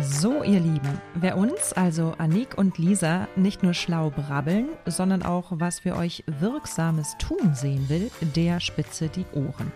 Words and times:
So, 0.00 0.42
ihr 0.42 0.58
Lieben, 0.58 1.00
wer 1.14 1.36
uns, 1.36 1.72
also 1.72 2.14
Anik 2.18 2.58
und 2.58 2.78
Lisa, 2.78 3.28
nicht 3.36 3.62
nur 3.62 3.74
schlau 3.74 4.10
brabbeln, 4.10 4.70
sondern 4.86 5.22
auch 5.22 5.52
was 5.52 5.78
für 5.78 5.94
euch 5.94 6.24
Wirksames 6.40 7.16
tun 7.18 7.54
sehen 7.54 7.88
will, 7.88 8.10
der 8.34 8.58
spitze 8.58 9.08
die 9.08 9.24
Ohren. 9.34 9.70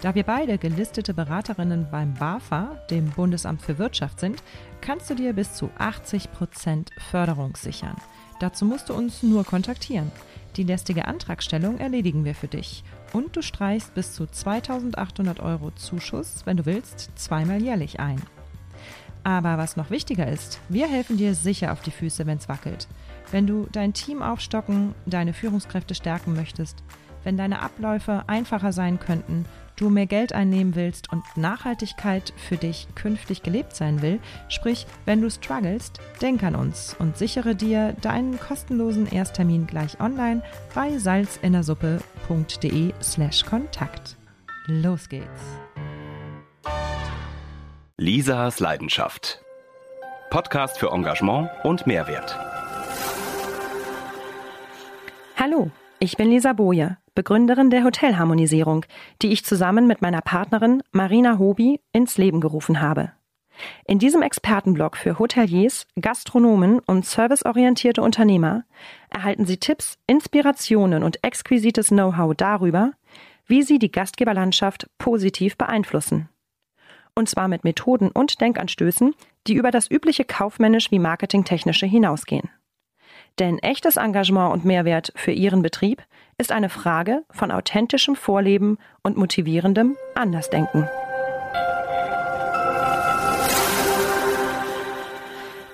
Da 0.00 0.16
wir 0.16 0.24
beide 0.24 0.58
gelistete 0.58 1.14
Beraterinnen 1.14 1.86
beim 1.92 2.12
BAFA, 2.14 2.76
dem 2.90 3.10
Bundesamt 3.10 3.62
für 3.62 3.78
Wirtschaft, 3.78 4.18
sind, 4.18 4.42
kannst 4.80 5.08
du 5.10 5.14
dir 5.14 5.32
bis 5.32 5.54
zu 5.54 5.70
80% 5.78 6.88
Förderung 6.98 7.54
sichern. 7.54 7.94
Dazu 8.40 8.64
musst 8.64 8.88
du 8.88 8.94
uns 8.94 9.22
nur 9.22 9.44
kontaktieren. 9.44 10.10
Die 10.56 10.64
lästige 10.64 11.06
Antragstellung 11.06 11.78
erledigen 11.78 12.24
wir 12.24 12.34
für 12.34 12.48
dich. 12.48 12.82
Und 13.12 13.36
du 13.36 13.42
streichst 13.42 13.94
bis 13.94 14.12
zu 14.12 14.26
2800 14.26 15.38
Euro 15.38 15.70
Zuschuss, 15.70 16.42
wenn 16.46 16.56
du 16.56 16.66
willst, 16.66 17.12
zweimal 17.14 17.62
jährlich 17.62 18.00
ein. 18.00 18.20
Aber 19.24 19.58
was 19.58 19.76
noch 19.76 19.90
wichtiger 19.90 20.26
ist, 20.26 20.60
wir 20.68 20.88
helfen 20.88 21.16
dir 21.16 21.34
sicher 21.34 21.72
auf 21.72 21.80
die 21.80 21.90
Füße, 21.90 22.26
wenn 22.26 22.38
es 22.38 22.48
wackelt. 22.48 22.88
Wenn 23.30 23.46
du 23.46 23.68
dein 23.70 23.92
Team 23.92 24.20
aufstocken, 24.22 24.94
deine 25.06 25.32
Führungskräfte 25.32 25.94
stärken 25.94 26.34
möchtest, 26.34 26.82
wenn 27.24 27.36
deine 27.36 27.60
Abläufe 27.60 28.24
einfacher 28.26 28.72
sein 28.72 28.98
könnten, 28.98 29.44
du 29.76 29.90
mehr 29.90 30.06
Geld 30.06 30.32
einnehmen 30.32 30.74
willst 30.74 31.12
und 31.12 31.22
Nachhaltigkeit 31.36 32.32
für 32.36 32.56
dich 32.56 32.88
künftig 32.94 33.42
gelebt 33.42 33.76
sein 33.76 34.02
will, 34.02 34.18
sprich, 34.48 34.86
wenn 35.06 35.20
du 35.20 35.30
strugglest, 35.30 36.00
denk 36.20 36.42
an 36.42 36.56
uns 36.56 36.96
und 36.98 37.16
sichere 37.16 37.54
dir 37.54 37.94
deinen 38.00 38.38
kostenlosen 38.38 39.06
Ersttermin 39.06 39.66
gleich 39.66 40.00
online 40.00 40.42
bei 40.74 40.98
salzinnersuppe.de 40.98 42.92
slash 43.00 43.44
Kontakt. 43.44 44.16
Los 44.66 45.08
geht's! 45.08 45.71
Lisas 48.04 48.58
Leidenschaft. 48.58 49.40
Podcast 50.28 50.76
für 50.76 50.90
Engagement 50.90 51.48
und 51.62 51.86
Mehrwert. 51.86 52.36
Hallo, 55.36 55.70
ich 56.00 56.16
bin 56.16 56.28
Lisa 56.28 56.52
Boje, 56.52 56.96
Begründerin 57.14 57.70
der 57.70 57.84
Hotelharmonisierung, 57.84 58.86
die 59.22 59.30
ich 59.30 59.44
zusammen 59.44 59.86
mit 59.86 60.02
meiner 60.02 60.20
Partnerin 60.20 60.82
Marina 60.90 61.38
Hobi 61.38 61.78
ins 61.92 62.18
Leben 62.18 62.40
gerufen 62.40 62.80
habe. 62.80 63.12
In 63.84 64.00
diesem 64.00 64.22
Expertenblog 64.22 64.96
für 64.96 65.20
Hoteliers, 65.20 65.86
Gastronomen 66.00 66.80
und 66.80 67.06
serviceorientierte 67.06 68.02
Unternehmer 68.02 68.64
erhalten 69.10 69.46
Sie 69.46 69.58
Tipps, 69.58 69.96
Inspirationen 70.08 71.04
und 71.04 71.22
exquisites 71.22 71.90
Know-how 71.90 72.34
darüber, 72.34 72.94
wie 73.46 73.62
Sie 73.62 73.78
die 73.78 73.92
Gastgeberlandschaft 73.92 74.88
positiv 74.98 75.56
beeinflussen 75.56 76.28
und 77.14 77.28
zwar 77.28 77.48
mit 77.48 77.64
Methoden 77.64 78.10
und 78.10 78.40
Denkanstößen, 78.40 79.14
die 79.46 79.54
über 79.54 79.70
das 79.70 79.90
übliche 79.90 80.24
kaufmännisch 80.24 80.90
wie 80.90 80.98
marketingtechnische 80.98 81.86
hinausgehen. 81.86 82.50
Denn 83.38 83.58
echtes 83.58 83.96
Engagement 83.96 84.52
und 84.52 84.64
Mehrwert 84.64 85.12
für 85.16 85.32
Ihren 85.32 85.62
Betrieb 85.62 86.02
ist 86.38 86.52
eine 86.52 86.68
Frage 86.68 87.24
von 87.30 87.50
authentischem 87.50 88.16
Vorleben 88.16 88.78
und 89.02 89.16
motivierendem 89.16 89.96
Andersdenken. 90.14 90.88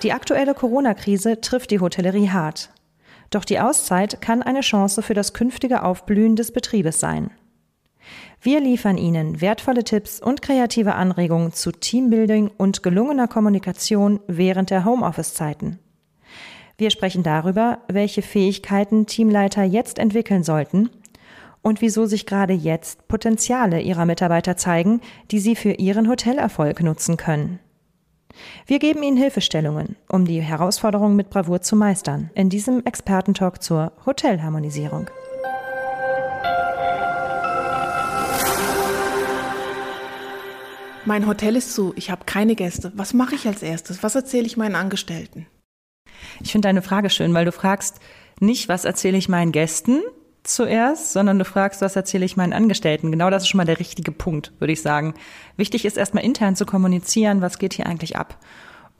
Die 0.03 0.13
aktuelle 0.13 0.53
Corona-Krise 0.53 1.41
trifft 1.41 1.71
die 1.71 1.81
Hotellerie 1.81 2.29
hart. 2.29 2.69
Doch 3.31 3.43
die 3.43 3.59
Auszeit 3.59 4.21
kann 4.21 4.41
eine 4.41 4.61
Chance 4.61 5.01
für 5.01 5.13
das 5.13 5.33
künftige 5.33 5.83
Aufblühen 5.83 6.37
des 6.37 6.53
Betriebes 6.53 6.99
sein. 6.99 7.31
Wir 8.41 8.61
liefern 8.61 8.97
Ihnen 8.97 9.41
wertvolle 9.41 9.83
Tipps 9.83 10.21
und 10.21 10.41
kreative 10.41 10.95
Anregungen 10.95 11.51
zu 11.51 11.73
Teambuilding 11.73 12.49
und 12.57 12.83
gelungener 12.83 13.27
Kommunikation 13.27 14.21
während 14.27 14.69
der 14.69 14.85
Homeoffice-Zeiten. 14.85 15.79
Wir 16.77 16.89
sprechen 16.89 17.23
darüber, 17.23 17.79
welche 17.89 18.21
Fähigkeiten 18.21 19.05
Teamleiter 19.05 19.63
jetzt 19.63 19.99
entwickeln 19.99 20.43
sollten 20.43 20.89
und 21.61 21.81
wieso 21.81 22.05
sich 22.05 22.25
gerade 22.25 22.53
jetzt 22.53 23.09
Potenziale 23.09 23.81
ihrer 23.81 24.05
Mitarbeiter 24.05 24.55
zeigen, 24.55 25.01
die 25.31 25.39
sie 25.39 25.57
für 25.57 25.73
ihren 25.73 26.07
Hotelerfolg 26.07 26.81
nutzen 26.81 27.17
können. 27.17 27.59
Wir 28.65 28.79
geben 28.79 29.03
Ihnen 29.03 29.17
Hilfestellungen, 29.17 29.97
um 30.07 30.23
die 30.23 30.39
Herausforderungen 30.39 31.17
mit 31.17 31.29
Bravour 31.29 31.59
zu 31.61 31.75
meistern, 31.75 32.29
in 32.35 32.49
diesem 32.49 32.85
Expertentalk 32.85 33.61
zur 33.61 33.91
Hotelharmonisierung. 34.05 35.09
Mein 41.09 41.25
Hotel 41.25 41.55
ist 41.55 41.73
zu, 41.73 41.91
ich 41.95 42.11
habe 42.11 42.25
keine 42.25 42.53
Gäste. 42.53 42.91
Was 42.93 43.15
mache 43.15 43.33
ich 43.33 43.47
als 43.47 43.63
erstes? 43.63 44.03
Was 44.03 44.13
erzähle 44.13 44.45
ich 44.45 44.57
meinen 44.57 44.75
Angestellten? 44.75 45.47
Ich 46.39 46.51
finde 46.51 46.67
deine 46.67 46.83
Frage 46.83 47.09
schön, 47.09 47.33
weil 47.33 47.45
du 47.45 47.51
fragst 47.51 47.99
nicht, 48.39 48.69
was 48.69 48.85
erzähle 48.85 49.17
ich 49.17 49.27
meinen 49.27 49.51
Gästen 49.51 50.01
zuerst, 50.43 51.11
sondern 51.11 51.39
du 51.39 51.45
fragst, 51.45 51.81
was 51.81 51.95
erzähle 51.95 52.25
ich 52.25 52.37
meinen 52.37 52.53
Angestellten. 52.53 53.11
Genau 53.11 53.31
das 53.31 53.41
ist 53.41 53.49
schon 53.49 53.57
mal 53.57 53.65
der 53.65 53.79
richtige 53.79 54.11
Punkt, 54.11 54.53
würde 54.59 54.71
ich 54.71 54.83
sagen. 54.83 55.15
Wichtig 55.57 55.83
ist 55.83 55.97
erstmal 55.97 56.23
intern 56.23 56.55
zu 56.55 56.67
kommunizieren, 56.67 57.41
was 57.41 57.57
geht 57.57 57.73
hier 57.73 57.87
eigentlich 57.87 58.15
ab. 58.15 58.37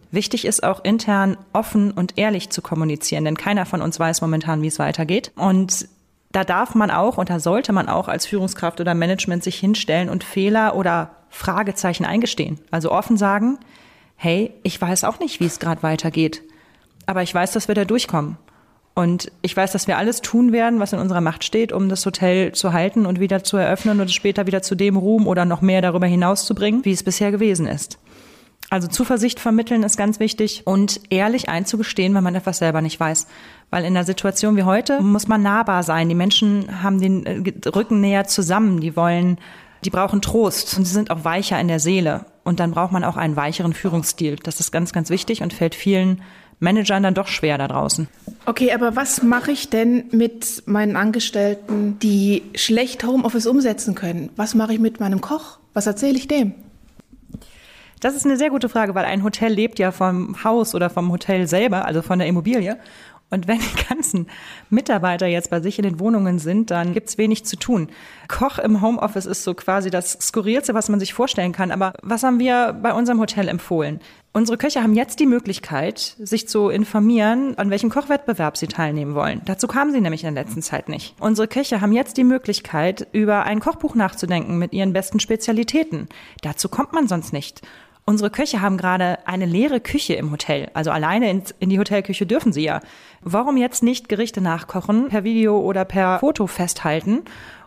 Wichtig 0.10 0.46
ist 0.46 0.64
auch 0.64 0.84
intern 0.84 1.38
offen 1.54 1.92
und 1.92 2.18
ehrlich 2.18 2.50
zu 2.50 2.64
kommunizieren, 2.64 3.24
denn 3.24 3.38
keiner 3.38 3.68
von 3.68 3.84
uns 3.84 4.00
weiß 4.00 4.22
momentan, 4.22 4.64
wie 4.64 4.68
es 4.68 4.80
weitergeht. 4.80 5.32
Und 5.36 5.88
da 6.32 6.44
darf 6.44 6.74
man 6.74 6.90
auch 6.90 7.20
und 7.20 7.30
da 7.30 7.40
sollte 7.40 7.72
man 7.72 7.88
auch 7.88 8.08
als 8.08 8.26
Führungskraft 8.26 8.82
oder 8.82 8.96
Management 8.96 9.44
sich 9.44 9.60
hinstellen 9.60 10.10
und 10.10 10.24
Fehler 10.24 10.76
oder 10.76 11.12
Fragezeichen 11.30 12.06
eingestehen. 12.06 12.60
Also 12.72 12.92
offen 12.92 13.18
sagen, 13.18 13.58
hey, 14.16 14.54
ich 14.64 14.80
weiß 14.82 15.04
auch 15.04 15.20
nicht, 15.20 15.40
wie 15.40 15.46
es 15.46 15.60
gerade 15.60 15.84
weitergeht, 15.84 16.42
aber 17.06 17.24
ich 17.24 17.34
weiß, 17.34 17.52
dass 17.52 17.68
wir 17.68 17.76
da 17.76 17.86
durchkommen. 17.86 18.38
Und 18.96 19.32
ich 19.42 19.56
weiß, 19.56 19.72
dass 19.72 19.88
wir 19.88 19.98
alles 19.98 20.22
tun 20.22 20.52
werden, 20.52 20.80
was 20.80 20.92
in 20.92 21.00
unserer 21.00 21.22
Macht 21.22 21.46
steht, 21.46 21.72
um 21.72 21.88
das 21.88 22.06
Hotel 22.06 22.52
zu 22.52 22.74
halten 22.74 23.06
und 23.06 23.22
wieder 23.22 23.44
zu 23.46 23.56
eröffnen 23.56 24.02
und 24.02 24.08
es 24.08 24.14
später 24.14 24.46
wieder 24.46 24.62
zu 24.62 24.76
dem 24.76 24.98
Ruhm 24.98 25.26
oder 25.26 25.46
noch 25.46 25.62
mehr 25.62 25.82
darüber 25.82 26.06
hinaus 26.06 26.46
zu 26.46 26.54
bringen, 26.54 26.84
wie 26.84 26.92
es 26.92 27.04
bisher 27.04 27.32
gewesen 27.32 27.66
ist. 27.66 27.98
Also 28.70 28.88
Zuversicht 28.88 29.40
vermitteln 29.40 29.84
ist 29.84 29.98
ganz 29.98 30.20
wichtig 30.20 30.62
und 30.66 31.02
ehrlich 31.10 31.50
einzugestehen, 31.50 32.14
wenn 32.14 32.24
man 32.24 32.36
etwas 32.36 32.60
selber 32.60 32.82
nicht 32.82 33.00
weiß. 33.00 33.26
Weil 33.72 33.84
in 33.84 33.96
einer 33.96 34.06
Situation 34.06 34.58
wie 34.58 34.64
heute 34.64 35.02
muss 35.02 35.28
man 35.28 35.42
nahbar 35.42 35.82
sein. 35.84 36.10
Die 36.10 36.16
Menschen 36.16 36.84
haben 36.84 37.02
den 37.02 37.26
äh, 37.26 37.70
Rücken 37.70 38.00
näher 38.00 38.26
zusammen. 38.26 38.80
Die 38.80 38.96
wollen, 38.96 39.40
die 39.86 39.90
brauchen 39.90 40.22
Trost 40.22 40.78
und 40.78 40.86
sie 40.86 40.94
sind 40.94 41.12
auch 41.12 41.24
weicher 41.24 41.60
in 41.60 41.68
der 41.68 41.80
Seele. 41.80 42.26
Und 42.44 42.60
dann 42.60 42.72
braucht 42.72 42.92
man 42.92 43.04
auch 43.04 43.18
einen 43.18 43.36
weicheren 43.36 43.74
Führungsstil. 43.74 44.38
Das 44.38 44.60
ist 44.60 44.72
ganz, 44.72 44.92
ganz 44.92 45.10
wichtig 45.10 45.42
und 45.42 45.54
fällt 45.54 45.76
vielen 45.76 46.22
Managern 46.60 47.04
dann 47.04 47.14
doch 47.14 47.28
schwer 47.28 47.58
da 47.58 47.68
draußen. 47.68 48.08
Okay, 48.46 48.74
aber 48.74 48.96
was 48.96 49.24
mache 49.24 49.52
ich 49.52 49.70
denn 49.70 50.06
mit 50.12 50.64
meinen 50.66 50.96
Angestellten, 50.96 51.98
die 52.00 52.44
schlecht 52.56 53.04
Homeoffice 53.06 53.46
umsetzen 53.48 53.96
können? 53.96 54.30
Was 54.36 54.56
mache 54.56 54.74
ich 54.74 54.80
mit 54.80 55.00
meinem 55.00 55.22
Koch? 55.22 55.60
Was 55.74 55.88
erzähle 55.88 56.18
ich 56.18 56.28
dem? 56.28 56.54
Das 58.02 58.16
ist 58.16 58.26
eine 58.26 58.38
sehr 58.38 58.50
gute 58.50 58.70
Frage, 58.70 58.96
weil 58.96 59.06
ein 59.06 59.24
Hotel 59.24 59.52
lebt 59.52 59.78
ja 59.78 59.92
vom 59.92 60.44
Haus 60.44 60.74
oder 60.74 60.90
vom 60.90 61.12
Hotel 61.12 61.48
selber, 61.48 61.86
also 61.86 62.02
von 62.02 62.20
der 62.20 62.28
Immobilie. 62.28 62.78
Und 63.32 63.48
wenn 63.48 63.60
die 63.60 63.86
ganzen 63.88 64.28
Mitarbeiter 64.70 65.28
jetzt 65.28 65.50
bei 65.50 65.60
sich 65.60 65.78
in 65.78 65.84
den 65.84 66.00
Wohnungen 66.00 66.40
sind, 66.40 66.72
dann 66.72 66.94
gibt's 66.94 67.18
wenig 67.18 67.46
zu 67.46 67.58
tun. 67.58 67.90
Koch 68.28 68.58
im 68.58 68.82
Homeoffice 68.82 69.28
ist 69.28 69.44
so 69.44 69.54
quasi 69.54 69.90
das 69.90 70.14
Skurrilste, 70.14 70.74
was 70.74 70.90
man 70.90 71.00
sich 71.00 71.14
vorstellen 71.14 71.52
kann. 71.52 71.72
Aber 71.72 71.94
was 72.02 72.24
haben 72.24 72.40
wir 72.40 72.74
bei 72.82 72.94
unserem 72.94 73.20
Hotel 73.20 73.48
empfohlen? 73.48 74.00
Unsere 74.32 74.58
Köche 74.58 74.84
haben 74.84 74.94
jetzt 74.94 75.20
die 75.20 75.26
Möglichkeit, 75.26 76.16
sich 76.20 76.48
zu 76.48 76.70
informieren, 76.70 77.58
an 77.58 77.72
welchem 77.72 77.90
Kochwettbewerb 77.90 78.58
sie 78.58 78.68
teilnehmen 78.68 79.16
wollen. 79.16 79.42
Dazu 79.46 79.68
kamen 79.68 79.92
sie 79.92 80.02
nämlich 80.02 80.24
in 80.24 80.34
der 80.34 80.44
letzten 80.44 80.62
Zeit 80.62 80.88
nicht. 80.88 81.16
Unsere 81.20 81.48
Köche 81.48 81.82
haben 81.82 81.94
jetzt 81.94 82.16
die 82.18 82.24
Möglichkeit, 82.24 83.08
über 83.12 83.44
ein 83.44 83.60
Kochbuch 83.60 83.96
nachzudenken 83.96 84.60
mit 84.60 84.74
ihren 84.74 84.94
besten 84.94 85.20
Spezialitäten. 85.20 86.08
Dazu 86.42 86.70
kommt 86.70 86.94
man 86.94 87.08
sonst 87.08 87.34
nicht. 87.34 87.62
Unsere 88.10 88.32
Köche 88.32 88.60
haben 88.60 88.78
gerade 88.78 89.20
eine 89.28 89.46
leere 89.46 89.80
Küche 89.80 90.16
im 90.16 90.32
Hotel. 90.32 90.72
Also 90.74 90.90
alleine 90.90 91.30
in, 91.30 91.70
die 91.70 91.78
Hotelküche 91.78 92.26
dürfen 92.26 92.52
sie 92.52 92.64
ja. 92.64 92.80
Warum 93.22 93.56
jetzt 93.56 93.84
nicht 93.84 94.10
Gerichte 94.10 94.42
nachkochen, 94.42 95.10
per 95.10 95.24
Video 95.24 95.60
oder 95.60 95.86
per 95.86 96.18
Foto 96.18 96.48
festhalten 96.48 97.22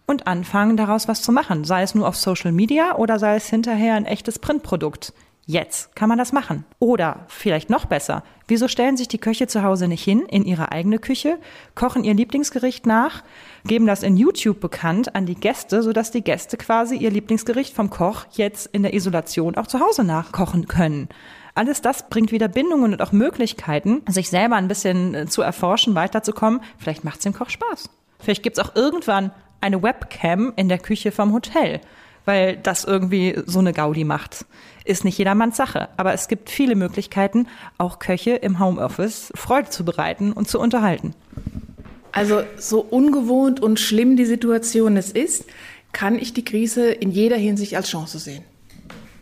und 0.05 0.27
anfangen, 0.27 0.77
daraus 0.77 1.07
was 1.07 1.23
zu 1.23 1.31
machen? 1.31 1.63
Sei 1.63 1.83
es 1.83 1.95
nur 1.95 2.09
auf 2.09 2.17
Social 2.17 2.51
Media 2.51 2.97
oder 2.97 3.21
sei 3.21 3.37
es 3.37 3.49
hinterher 3.49 3.95
ein 3.95 4.05
echtes 4.05 4.41
Printprodukt. 4.41 5.13
Jetzt 5.53 5.95
kann 5.95 6.09
man 6.09 6.17
das 6.17 6.33
machen. 6.33 6.65
Oder 6.79 7.27
vielleicht 7.29 7.69
noch 7.69 7.85
besser, 7.85 8.23
wieso 8.49 8.69
stellen 8.69 8.97
sich 8.97 9.09
die 9.09 9.19
Köche 9.19 9.49
zu 9.49 9.63
Hause 9.63 9.87
nicht 9.87 10.03
hin 10.03 10.21
in 10.21 10.47
ihre 10.47 10.73
eigene 10.73 10.99
Küche, 10.99 11.39
kochen 11.75 12.05
ihr 12.05 12.15
Lieblingsgericht 12.15 12.87
nach, 12.87 13.23
geben 13.67 13.87
das 13.87 14.03
in 14.03 14.17
YouTube 14.17 14.61
bekannt 14.61 15.15
an 15.15 15.27
die 15.27 15.35
Gäste, 15.35 15.83
sodass 15.83 16.11
die 16.11 16.25
Gäste 16.25 16.57
quasi 16.57 16.97
ihr 16.97 17.11
Lieblingsgericht 17.11 17.77
vom 17.77 17.91
Koch 17.91 18.25
jetzt 18.31 18.67
in 18.69 18.83
der 18.83 18.95
Isolation 18.95 19.57
auch 19.57 19.67
zu 19.67 19.81
Hause 19.81 20.05
nachkochen 20.05 20.69
können. 20.69 21.11
Alles 21.55 21.83
das 21.83 22.09
bringt 22.09 22.33
wieder 22.33 22.49
Bindungen 22.49 22.95
und 22.95 23.03
auch 23.03 23.13
Möglichkeiten, 23.13 24.01
sich 24.09 24.31
selber 24.31 24.57
ein 24.57 24.69
bisschen 24.69 25.15
äh, 25.15 25.27
zu 25.27 25.43
erforschen, 25.43 25.95
weiterzukommen. 25.95 26.63
Vielleicht 26.79 27.05
macht 27.05 27.19
es 27.19 27.25
dem 27.25 27.35
Koch 27.35 27.51
Spaß. 27.51 27.91
Vielleicht 28.21 28.43
gibt 28.43 28.57
es 28.57 28.65
auch 28.65 28.75
irgendwann 28.75 29.33
eine 29.61 29.83
Webcam 29.83 30.55
in 30.57 30.71
der 30.71 30.79
Küche 30.79 31.13
vom 31.13 31.35
Hotel 31.35 31.83
weil 32.25 32.57
das 32.57 32.85
irgendwie 32.85 33.41
so 33.47 33.59
eine 33.59 33.73
Gaudi 33.73 34.05
macht. 34.05 34.45
Ist 34.85 35.05
nicht 35.05 35.19
jedermanns 35.19 35.57
Sache, 35.57 35.89
aber 35.97 36.13
es 36.13 36.29
gibt 36.29 36.51
viele 36.51 36.75
Möglichkeiten, 36.75 37.47
auch 37.79 37.99
Köche 37.99 38.33
im 38.33 38.59
Homeoffice 38.59 39.33
Freude 39.35 39.71
zu 39.71 39.85
bereiten 39.85 40.33
und 40.33 40.49
zu 40.49 40.59
unterhalten. 40.59 41.15
Also 42.11 42.43
so 42.57 42.81
ungewohnt 42.81 43.61
und 43.61 43.81
schlimm 43.81 44.17
die 44.17 44.27
Situation 44.27 44.97
es 44.97 45.11
ist, 45.11 45.47
kann 45.93 46.19
ich 46.19 46.35
die 46.35 46.45
Krise 46.45 46.91
in 46.91 47.11
jeder 47.11 47.37
Hinsicht 47.37 47.77
als 47.77 47.89
Chance 47.89 48.19
sehen. 48.19 48.45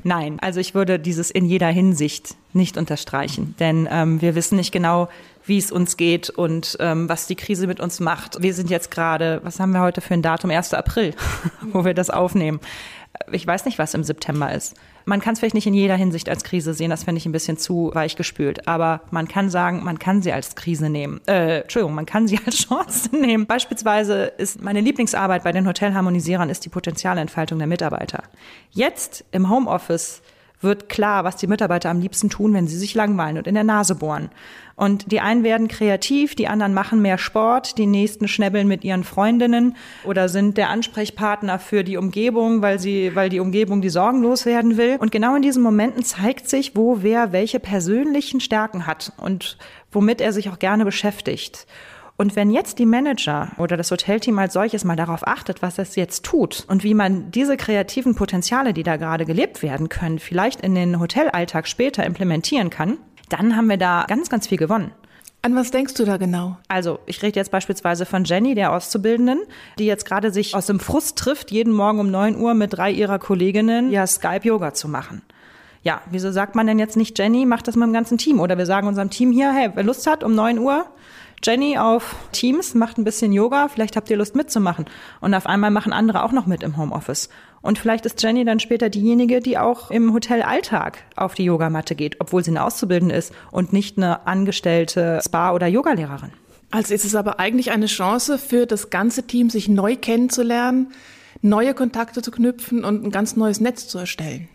Nein, 0.03 0.39
also 0.41 0.61
ich 0.61 0.75
würde 0.75 0.99
dieses 0.99 1.31
in 1.31 1.45
jeder 1.45 1.69
Hinsicht 1.69 2.37
nicht 2.53 2.79
unterstreichen, 2.79 3.55
denn 3.61 3.87
ähm, 3.91 4.21
wir 4.23 4.35
wissen 4.35 4.57
nicht 4.57 4.73
genau, 4.73 5.09
wie 5.45 5.59
es 5.59 5.73
uns 5.73 5.97
geht 5.97 6.31
und 6.31 6.77
ähm, 6.81 7.09
was 7.09 7.27
die 7.27 7.37
Krise 7.37 7.67
mit 7.67 7.81
uns 7.81 8.01
macht. 8.01 8.43
Wir 8.43 8.55
sind 8.55 8.71
jetzt 8.71 8.91
gerade, 8.91 9.41
was 9.43 9.61
haben 9.61 9.73
wir 9.73 9.81
heute 9.81 10.01
für 10.01 10.15
ein 10.15 10.23
Datum? 10.23 10.51
1. 10.51 10.75
April, 10.75 11.15
wo 11.73 11.85
wir 11.85 11.95
das 11.95 12.11
aufnehmen. 12.11 12.61
Ich 13.33 13.47
weiß 13.47 13.65
nicht, 13.65 13.79
was 13.79 13.95
im 13.95 14.05
September 14.05 14.53
ist. 14.53 14.77
Man 15.05 15.21
kann 15.21 15.33
es 15.33 15.41
vielleicht 15.41 15.55
nicht 15.55 15.67
in 15.67 15.75
jeder 15.75 15.97
Hinsicht 15.97 16.29
als 16.29 16.45
Krise 16.45 16.75
sehen, 16.75 16.91
das 16.91 17.05
fände 17.05 17.19
ich 17.19 17.27
ein 17.27 17.33
bisschen 17.33 17.57
zu 17.57 17.91
weich 17.95 18.17
gespült. 18.17 18.69
Aber 18.69 19.01
man 19.11 19.29
kann 19.29 19.51
sagen, 19.51 19.83
man 19.83 19.99
kann 19.99 20.23
sie 20.23 20.33
als 20.33 20.55
Krise 20.55 20.89
nehmen. 20.89 21.21
Äh, 21.27 21.63
Entschuldigung, 21.63 21.95
man 21.95 22.07
kann 22.07 22.29
sie 22.29 22.39
als 22.47 22.57
Chance 22.57 23.15
nehmen. 23.17 23.47
Beispielsweise 23.47 24.27
ist 24.39 24.63
meine 24.63 24.81
Lieblingsarbeit 24.81 25.43
bei 25.43 25.53
den 25.53 25.67
Hotelharmonisierern 25.67 26.51
ist 26.51 26.65
die 26.65 26.69
Potenzialentfaltung 26.69 27.59
der 27.59 27.67
Mitarbeiter. 27.67 28.23
Jetzt 28.71 29.25
im 29.33 29.51
Homeoffice 29.51 30.23
wird 30.61 30.89
klar, 30.89 31.25
was 31.25 31.37
die 31.37 31.47
Mitarbeiter 31.47 31.91
am 31.91 32.01
liebsten 32.01 32.29
tun, 32.29 32.53
wenn 32.53 32.67
sie 32.67 32.77
sich 32.77 32.95
langweilen 32.95 33.39
und 33.39 33.47
in 33.47 33.55
der 33.55 33.65
Nase 33.65 33.95
bohren. 33.95 34.31
Und 34.77 35.13
die 35.13 35.21
einen 35.21 35.45
werden 35.45 35.69
kreativ, 35.69 36.35
die 36.35 36.49
anderen 36.49 36.73
machen 36.73 37.03
mehr 37.03 37.19
Sport, 37.19 37.77
die 37.77 37.87
nächsten 37.87 38.29
schnäbbeln 38.29 38.67
mit 38.67 38.83
ihren 38.83 39.05
Freundinnen 39.05 39.77
oder 40.05 40.29
sind 40.29 40.57
der 40.57 40.71
Ansprechpartner 40.71 41.59
für 41.59 41.85
die 41.85 41.99
Umgebung, 41.99 42.63
weil 42.63 42.79
sie, 42.79 43.15
weil 43.15 43.29
die 43.29 43.41
Umgebung 43.41 43.83
die 43.83 43.91
Sorgen 43.91 44.23
loswerden 44.23 44.79
will. 44.79 44.97
Und 44.99 45.13
genau 45.13 45.35
in 45.35 45.43
diesen 45.43 45.63
Momenten 45.63 46.03
zeigt 46.03 46.49
sich, 46.49 46.77
wo 46.77 47.03
wer 47.03 47.33
welche 47.33 47.61
persönlichen 47.61 48.41
Stärken 48.41 48.87
hat 48.87 49.13
und 49.19 49.59
womit 49.93 50.21
er 50.21 50.33
sich 50.33 50.49
auch 50.49 50.59
gerne 50.59 50.85
beschäftigt. 50.85 51.67
Und 52.21 52.37
wenn 52.37 52.51
jetzt 52.51 52.79
die 52.79 52.85
Manager 52.85 53.53
oder 53.57 53.79
das 53.79 53.91
Hotelteam 53.91 54.39
als 54.39 54.53
solches 54.53 54.85
mal 54.85 54.95
darauf 54.95 55.27
achtet, 55.27 55.63
was 55.63 55.79
es 55.79 55.97
jetzt 55.97 56.23
tut 56.23 56.67
und 56.69 56.85
wie 56.85 56.93
man 56.93 57.31
diese 57.31 57.57
kreativen 57.57 58.15
Potenziale, 58.15 58.75
die 58.75 58.83
da 58.83 58.99
gerade 58.99 59.25
gelebt 59.25 59.63
werden 59.63 59.89
können, 59.89 60.19
vielleicht 60.19 60.61
in 60.61 60.75
den 60.75 61.01
Hotelalltag 61.01 61.67
später 61.67 62.05
implementieren 62.05 62.69
kann, 62.69 62.99
dann 63.31 63.57
haben 63.57 63.71
wir 63.71 63.79
da 63.79 64.05
ganz, 64.07 64.29
ganz 64.29 64.49
viel 64.49 64.59
gewonnen. 64.59 64.91
An 65.41 65.57
was 65.57 65.71
denkst 65.71 65.95
du 65.95 66.05
da 66.05 66.19
genau? 66.19 66.59
Also, 66.69 66.99
ich 67.07 67.23
rede 67.23 67.41
jetzt 67.41 67.53
beispielsweise 67.53 68.05
von 68.05 68.25
Jenny, 68.25 68.55
der 68.55 68.75
Auszubildenden, 68.75 69.39
die 69.79 69.87
jetzt 69.87 70.05
gerade 70.05 70.31
sich 70.31 70.55
aus 70.55 70.67
dem 70.67 70.79
Frust 70.79 71.17
trifft, 71.17 71.51
jeden 71.51 71.73
Morgen 71.73 72.01
um 72.01 72.11
neun 72.11 72.37
Uhr 72.37 72.53
mit 72.53 72.75
drei 72.75 72.91
ihrer 72.91 73.19
Kolleginnen 73.19 73.91
ja 73.91 74.07
Skype-Yoga 74.07 74.75
zu 74.75 74.89
machen. 74.89 75.23
Ja, 75.83 76.03
wieso 76.11 76.31
sagt 76.31 76.55
man 76.55 76.67
denn 76.67 76.79
jetzt 76.79 76.99
nicht, 76.99 77.19
Jenny, 77.19 77.47
macht 77.47 77.67
das 77.67 77.77
mit 77.77 77.87
dem 77.87 77.95
ganzen 77.95 78.19
Team? 78.19 78.41
Oder 78.41 78.59
wir 78.59 78.67
sagen 78.67 78.89
unserem 78.89 79.09
Team 79.09 79.33
hier, 79.33 79.55
hey, 79.55 79.71
wer 79.73 79.85
Lust 79.85 80.07
hat, 80.07 80.23
um 80.23 80.35
neun 80.35 80.59
Uhr 80.59 80.85
Jenny 81.43 81.79
auf 81.79 82.17
Teams 82.33 82.75
macht 82.75 82.99
ein 82.99 83.05
bisschen 83.05 83.33
Yoga, 83.33 83.69
vielleicht 83.69 83.97
habt 83.97 84.11
ihr 84.11 84.19
Lust 84.19 84.37
mitzumachen. 84.37 84.85
Und 85.23 85.33
auf 85.33 85.47
einmal 85.47 85.71
machen 85.71 85.93
andere 85.93 86.23
auch 86.23 86.33
noch 86.33 86.45
mit 86.45 86.63
im 86.63 86.77
Homeoffice. 86.77 87.31
Und 87.63 87.79
vielleicht 87.79 88.05
ist 88.05 88.23
Jenny 88.23 88.45
dann 88.45 88.61
später 88.61 88.91
diejenige, 88.91 89.41
die 89.41 89.57
auch 89.57 89.91
im 89.91 90.13
Hotelalltag 90.13 90.99
auf 91.17 91.35
die 91.35 91.45
Yogamatte 91.45 91.95
geht, 91.95 92.21
obwohl 92.21 92.45
sie 92.45 92.51
eine 92.51 92.63
Auszubildende 92.63 93.15
ist 93.15 93.33
und 93.51 93.73
nicht 93.73 93.97
eine 93.97 94.27
angestellte 94.27 95.21
Spa- 95.25 95.53
oder 95.53 95.67
Yogalehrerin. 95.67 96.33
Also 96.71 96.93
ist 96.93 97.07
es 97.07 97.15
aber 97.15 97.41
eigentlich 97.41 97.71
eine 97.71 97.87
Chance 97.87 98.39
für 98.39 98.67
das 98.67 98.91
ganze 98.91 99.27
Team, 99.27 99.49
sich 99.49 99.67
neu 99.69 99.97
kennenzulernen, 99.97 100.93
neue 101.41 101.73
Kontakte 101.73 102.21
zu 102.21 102.31
knüpfen 102.31 102.85
und 102.85 103.03
ein 103.03 103.11
ganz 103.11 103.37
neues 103.37 103.61
Netz 103.61 103.89
zu 103.89 103.99
erstellen. 103.99 104.49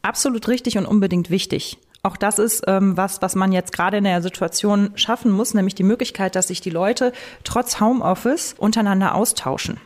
Absolut 0.00 0.48
richtig 0.48 0.78
und 0.78 0.86
unbedingt 0.86 1.28
wichtig. 1.28 1.78
Auch 2.02 2.16
das 2.16 2.38
ist 2.38 2.64
ähm, 2.66 2.96
was, 2.96 3.20
was 3.20 3.34
man 3.34 3.52
jetzt 3.52 3.72
gerade 3.72 3.98
in 3.98 4.04
der 4.04 4.22
Situation 4.22 4.90
schaffen 4.94 5.30
muss, 5.30 5.52
nämlich 5.52 5.74
die 5.74 5.82
Möglichkeit, 5.82 6.34
dass 6.34 6.48
sich 6.48 6.60
die 6.60 6.70
Leute 6.70 7.12
trotz 7.44 7.78
Homeoffice 7.78 8.54
untereinander 8.56 9.14
austauschen. 9.14 9.78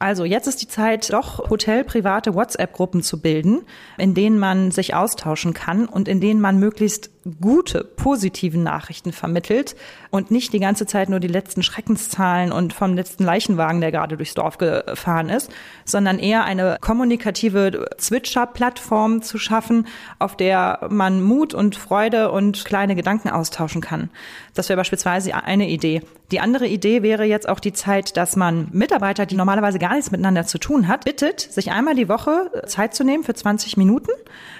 Also 0.00 0.24
jetzt 0.24 0.46
ist 0.46 0.62
die 0.62 0.68
Zeit, 0.68 1.12
doch 1.12 1.50
hotelprivate 1.50 2.34
WhatsApp-Gruppen 2.34 3.02
zu 3.02 3.20
bilden, 3.20 3.62
in 3.96 4.14
denen 4.14 4.38
man 4.38 4.70
sich 4.70 4.94
austauschen 4.94 5.54
kann 5.54 5.86
und 5.86 6.06
in 6.06 6.20
denen 6.20 6.40
man 6.40 6.58
möglichst 6.58 7.10
gute, 7.40 7.84
positive 7.84 8.58
Nachrichten 8.58 9.12
vermittelt 9.12 9.76
und 10.10 10.30
nicht 10.30 10.52
die 10.52 10.60
ganze 10.60 10.86
Zeit 10.86 11.08
nur 11.08 11.20
die 11.20 11.28
letzten 11.28 11.62
Schreckenszahlen 11.62 12.52
und 12.52 12.72
vom 12.72 12.94
letzten 12.94 13.24
Leichenwagen, 13.24 13.80
der 13.80 13.92
gerade 13.92 14.16
durchs 14.16 14.34
Dorf 14.34 14.58
gefahren 14.58 15.28
ist, 15.28 15.50
sondern 15.84 16.18
eher 16.18 16.44
eine 16.44 16.78
kommunikative 16.80 17.88
Zwitscher-Plattform 17.96 19.22
zu 19.22 19.38
schaffen, 19.38 19.86
auf 20.18 20.36
der 20.36 20.88
man 20.90 21.22
Mut 21.22 21.54
und 21.54 21.76
Freude 21.76 22.30
und 22.30 22.64
kleine 22.64 22.94
Gedanken 22.94 23.30
austauschen 23.30 23.80
kann. 23.80 24.10
Das 24.54 24.68
wäre 24.68 24.76
beispielsweise 24.76 25.34
eine 25.34 25.68
Idee. 25.68 26.02
Die 26.30 26.40
andere 26.40 26.66
Idee 26.66 27.02
wäre 27.02 27.24
jetzt 27.24 27.48
auch 27.48 27.60
die 27.60 27.72
Zeit, 27.72 28.16
dass 28.18 28.36
man 28.36 28.68
Mitarbeiter, 28.72 29.24
die 29.24 29.36
normalerweise 29.36 29.78
gar 29.78 29.94
nichts 29.94 30.10
miteinander 30.10 30.44
zu 30.44 30.58
tun 30.58 30.86
hat, 30.86 31.04
bittet, 31.04 31.40
sich 31.40 31.70
einmal 31.70 31.94
die 31.94 32.08
Woche 32.08 32.50
Zeit 32.66 32.94
zu 32.94 33.02
nehmen 33.02 33.24
für 33.24 33.34
20 33.34 33.78
Minuten 33.78 34.10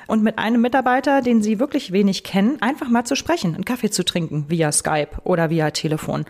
und 0.07 0.23
mit 0.23 0.39
einem 0.39 0.63
Mitarbeiter, 0.63 1.21
den 1.21 1.43
sie 1.43 1.59
wirklich 1.59 1.93
wenig 1.93 2.25
kennen, 2.25 2.48
einfach 2.61 2.89
mal 2.89 3.05
zu 3.05 3.15
sprechen, 3.15 3.55
einen 3.55 3.65
Kaffee 3.65 3.91
zu 3.91 4.05
trinken 4.05 4.47
via 4.49 4.73
Skype 4.73 5.11
oder 5.25 5.51
via 5.51 5.71
Telefon. 5.71 6.21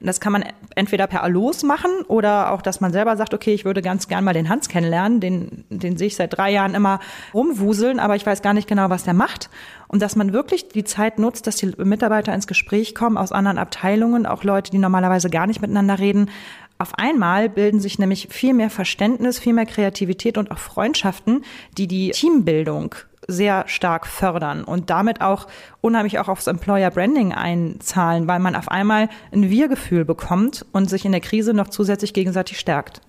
Und 0.00 0.06
das 0.06 0.20
kann 0.20 0.32
man 0.32 0.44
entweder 0.74 1.06
per 1.06 1.22
Allos 1.22 1.62
machen 1.62 1.90
oder 2.08 2.52
auch, 2.52 2.62
dass 2.62 2.80
man 2.80 2.92
selber 2.92 3.16
sagt, 3.16 3.34
okay, 3.34 3.54
ich 3.54 3.64
würde 3.64 3.82
ganz 3.82 4.08
gern 4.08 4.24
mal 4.24 4.34
den 4.34 4.48
Hans 4.48 4.68
kennenlernen, 4.68 5.20
den, 5.20 5.64
den 5.70 5.96
sehe 5.96 6.08
ich 6.08 6.16
seit 6.16 6.36
drei 6.36 6.50
Jahren 6.50 6.74
immer 6.74 7.00
rumwuseln, 7.34 8.00
aber 8.00 8.16
ich 8.16 8.26
weiß 8.26 8.42
gar 8.42 8.54
nicht 8.54 8.68
genau, 8.68 8.90
was 8.90 9.04
der 9.04 9.14
macht. 9.14 9.50
Und 9.88 10.02
dass 10.02 10.16
man 10.16 10.32
wirklich 10.32 10.68
die 10.68 10.84
Zeit 10.84 11.18
nutzt, 11.18 11.46
dass 11.46 11.56
die 11.56 11.72
Mitarbeiter 11.78 12.34
ins 12.34 12.46
Gespräch 12.46 12.94
kommen 12.94 13.16
aus 13.16 13.32
anderen 13.32 13.58
Abteilungen, 13.58 14.26
auch 14.26 14.44
Leute, 14.44 14.70
die 14.70 14.78
normalerweise 14.78 15.30
gar 15.30 15.46
nicht 15.46 15.62
miteinander 15.62 15.98
reden, 15.98 16.30
auf 16.78 16.94
einmal 16.94 17.48
bilden 17.48 17.80
sich 17.80 17.98
nämlich 17.98 18.28
viel 18.30 18.54
mehr 18.54 18.70
Verständnis, 18.70 19.40
viel 19.40 19.52
mehr 19.52 19.66
Kreativität 19.66 20.38
und 20.38 20.52
auch 20.52 20.58
Freundschaften, 20.58 21.44
die 21.76 21.88
die 21.88 22.10
Teambildung 22.10 22.94
sehr 23.28 23.64
stark 23.68 24.06
fördern 24.06 24.64
und 24.64 24.88
damit 24.88 25.20
auch 25.20 25.46
unheimlich 25.82 26.18
auch 26.18 26.28
aufs 26.28 26.46
Employer 26.46 26.90
Branding 26.90 27.32
einzahlen, 27.32 28.26
weil 28.26 28.40
man 28.40 28.56
auf 28.56 28.70
einmal 28.70 29.10
ein 29.30 29.50
Wir-Gefühl 29.50 30.06
bekommt 30.06 30.64
und 30.72 30.88
sich 30.88 31.04
in 31.04 31.12
der 31.12 31.20
Krise 31.20 31.52
noch 31.52 31.68
zusätzlich 31.68 32.14
gegenseitig 32.14 32.58
stärkt. 32.58 33.02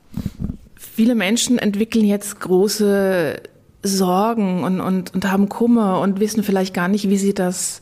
Viele 0.76 1.16
Menschen 1.16 1.58
entwickeln 1.58 2.04
jetzt 2.04 2.42
große 2.42 3.42
Sorgen 3.82 4.64
und, 4.66 4.82
und, 4.82 5.14
und 5.14 5.32
haben 5.32 5.48
Kummer 5.48 6.02
und 6.02 6.20
wissen 6.20 6.44
vielleicht 6.44 6.74
gar 6.74 6.90
nicht, 6.90 7.10
wie 7.10 7.18
sie 7.18 7.34
das 7.34 7.82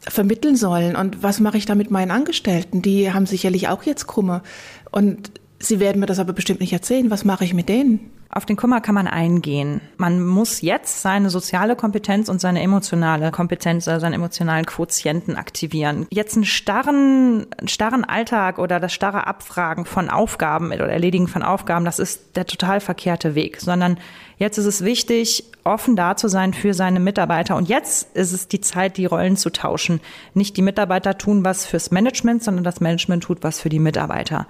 vermitteln 0.00 0.56
sollen. 0.56 0.94
Und 0.94 1.22
was 1.22 1.40
mache 1.40 1.56
ich 1.56 1.64
da 1.64 1.74
mit 1.74 1.90
meinen 1.90 2.10
Angestellten? 2.10 2.82
Die 2.82 3.12
haben 3.12 3.24
sicherlich 3.24 3.68
auch 3.68 3.84
jetzt 3.84 4.06
Kummer. 4.06 4.42
Und 4.90 5.30
sie 5.58 5.80
werden 5.80 6.00
mir 6.00 6.06
das 6.06 6.18
aber 6.18 6.34
bestimmt 6.34 6.60
nicht 6.60 6.72
erzählen. 6.72 7.10
Was 7.10 7.24
mache 7.24 7.44
ich 7.44 7.54
mit 7.54 7.70
denen? 7.70 8.10
Auf 8.34 8.46
den 8.46 8.56
Kummer 8.56 8.80
kann 8.80 8.94
man 8.94 9.08
eingehen. 9.08 9.82
Man 9.98 10.24
muss 10.24 10.62
jetzt 10.62 11.02
seine 11.02 11.28
soziale 11.28 11.76
Kompetenz 11.76 12.30
und 12.30 12.40
seine 12.40 12.62
emotionale 12.62 13.30
Kompetenz, 13.30 13.86
also 13.86 14.00
seinen 14.00 14.14
emotionalen 14.14 14.64
Quotienten 14.64 15.36
aktivieren. 15.36 16.06
Jetzt 16.08 16.36
einen 16.36 16.46
starren, 16.46 17.46
starren 17.66 18.06
Alltag 18.06 18.58
oder 18.58 18.80
das 18.80 18.94
starre 18.94 19.26
Abfragen 19.26 19.84
von 19.84 20.08
Aufgaben 20.08 20.72
oder 20.72 20.88
Erledigen 20.88 21.28
von 21.28 21.42
Aufgaben, 21.42 21.84
das 21.84 21.98
ist 21.98 22.34
der 22.34 22.46
total 22.46 22.80
verkehrte 22.80 23.34
Weg, 23.34 23.60
sondern 23.60 23.98
jetzt 24.38 24.56
ist 24.56 24.64
es 24.64 24.82
wichtig, 24.82 25.44
offen 25.62 25.94
da 25.94 26.16
zu 26.16 26.28
sein 26.28 26.54
für 26.54 26.72
seine 26.72 27.00
Mitarbeiter. 27.00 27.54
Und 27.56 27.68
jetzt 27.68 28.16
ist 28.16 28.32
es 28.32 28.48
die 28.48 28.62
Zeit, 28.62 28.96
die 28.96 29.04
Rollen 29.04 29.36
zu 29.36 29.50
tauschen. 29.50 30.00
Nicht 30.32 30.56
die 30.56 30.62
Mitarbeiter 30.62 31.18
tun 31.18 31.44
was 31.44 31.66
fürs 31.66 31.90
Management, 31.90 32.42
sondern 32.42 32.64
das 32.64 32.80
Management 32.80 33.24
tut 33.24 33.42
was 33.42 33.60
für 33.60 33.68
die 33.68 33.78
Mitarbeiter. 33.78 34.46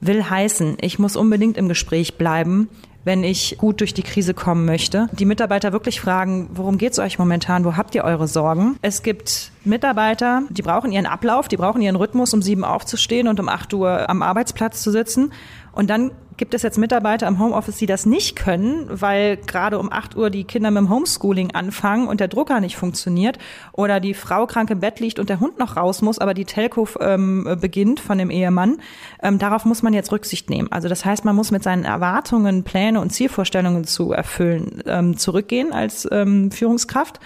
Will 0.00 0.24
heißen, 0.24 0.78
ich 0.80 0.98
muss 0.98 1.16
unbedingt 1.16 1.58
im 1.58 1.68
Gespräch 1.68 2.16
bleiben 2.16 2.70
wenn 3.06 3.22
ich 3.22 3.56
gut 3.56 3.78
durch 3.78 3.94
die 3.94 4.02
Krise 4.02 4.34
kommen 4.34 4.64
möchte. 4.66 5.08
Die 5.12 5.26
Mitarbeiter 5.26 5.72
wirklich 5.72 6.00
fragen, 6.00 6.50
worum 6.52 6.76
geht 6.76 6.92
es 6.92 6.98
euch 6.98 7.20
momentan? 7.20 7.64
Wo 7.64 7.76
habt 7.76 7.94
ihr 7.94 8.02
eure 8.02 8.26
Sorgen? 8.26 8.76
Es 8.82 9.04
gibt 9.04 9.52
Mitarbeiter, 9.64 10.42
die 10.50 10.62
brauchen 10.62 10.90
ihren 10.90 11.06
Ablauf, 11.06 11.46
die 11.46 11.56
brauchen 11.56 11.80
ihren 11.80 11.94
Rhythmus, 11.94 12.34
um 12.34 12.42
sieben 12.42 12.64
aufzustehen 12.64 13.28
und 13.28 13.38
um 13.38 13.48
acht 13.48 13.72
Uhr 13.72 14.10
am 14.10 14.22
Arbeitsplatz 14.22 14.82
zu 14.82 14.90
sitzen. 14.90 15.32
Und 15.70 15.88
dann 15.88 16.10
gibt 16.36 16.54
es 16.54 16.62
jetzt 16.62 16.78
Mitarbeiter 16.78 17.26
im 17.26 17.38
Homeoffice, 17.38 17.76
die 17.76 17.86
das 17.86 18.06
nicht 18.06 18.36
können, 18.36 18.86
weil 18.88 19.36
gerade 19.36 19.78
um 19.78 19.92
8 19.92 20.16
Uhr 20.16 20.30
die 20.30 20.44
Kinder 20.44 20.70
mit 20.70 20.82
dem 20.82 20.90
Homeschooling 20.90 21.52
anfangen 21.52 22.08
und 22.08 22.20
der 22.20 22.28
Drucker 22.28 22.60
nicht 22.60 22.76
funktioniert 22.76 23.38
oder 23.72 24.00
die 24.00 24.14
Frau 24.14 24.46
krank 24.46 24.70
im 24.70 24.80
Bett 24.80 25.00
liegt 25.00 25.18
und 25.18 25.28
der 25.28 25.40
Hund 25.40 25.58
noch 25.58 25.76
raus 25.76 26.02
muss, 26.02 26.18
aber 26.18 26.34
die 26.34 26.44
Telco 26.44 26.88
ähm, 27.00 27.56
beginnt 27.60 28.00
von 28.00 28.18
dem 28.18 28.30
Ehemann. 28.30 28.78
Ähm, 29.22 29.38
darauf 29.38 29.64
muss 29.64 29.82
man 29.82 29.94
jetzt 29.94 30.12
Rücksicht 30.12 30.50
nehmen. 30.50 30.70
Also 30.70 30.88
das 30.88 31.04
heißt, 31.04 31.24
man 31.24 31.36
muss 31.36 31.50
mit 31.50 31.62
seinen 31.62 31.84
Erwartungen, 31.84 32.64
Pläne 32.64 33.00
und 33.00 33.10
Zielvorstellungen 33.10 33.84
zu 33.84 34.12
erfüllen 34.12 34.82
ähm, 34.86 35.16
zurückgehen 35.16 35.72
als 35.72 36.08
ähm, 36.10 36.50
Führungskraft. 36.50 37.20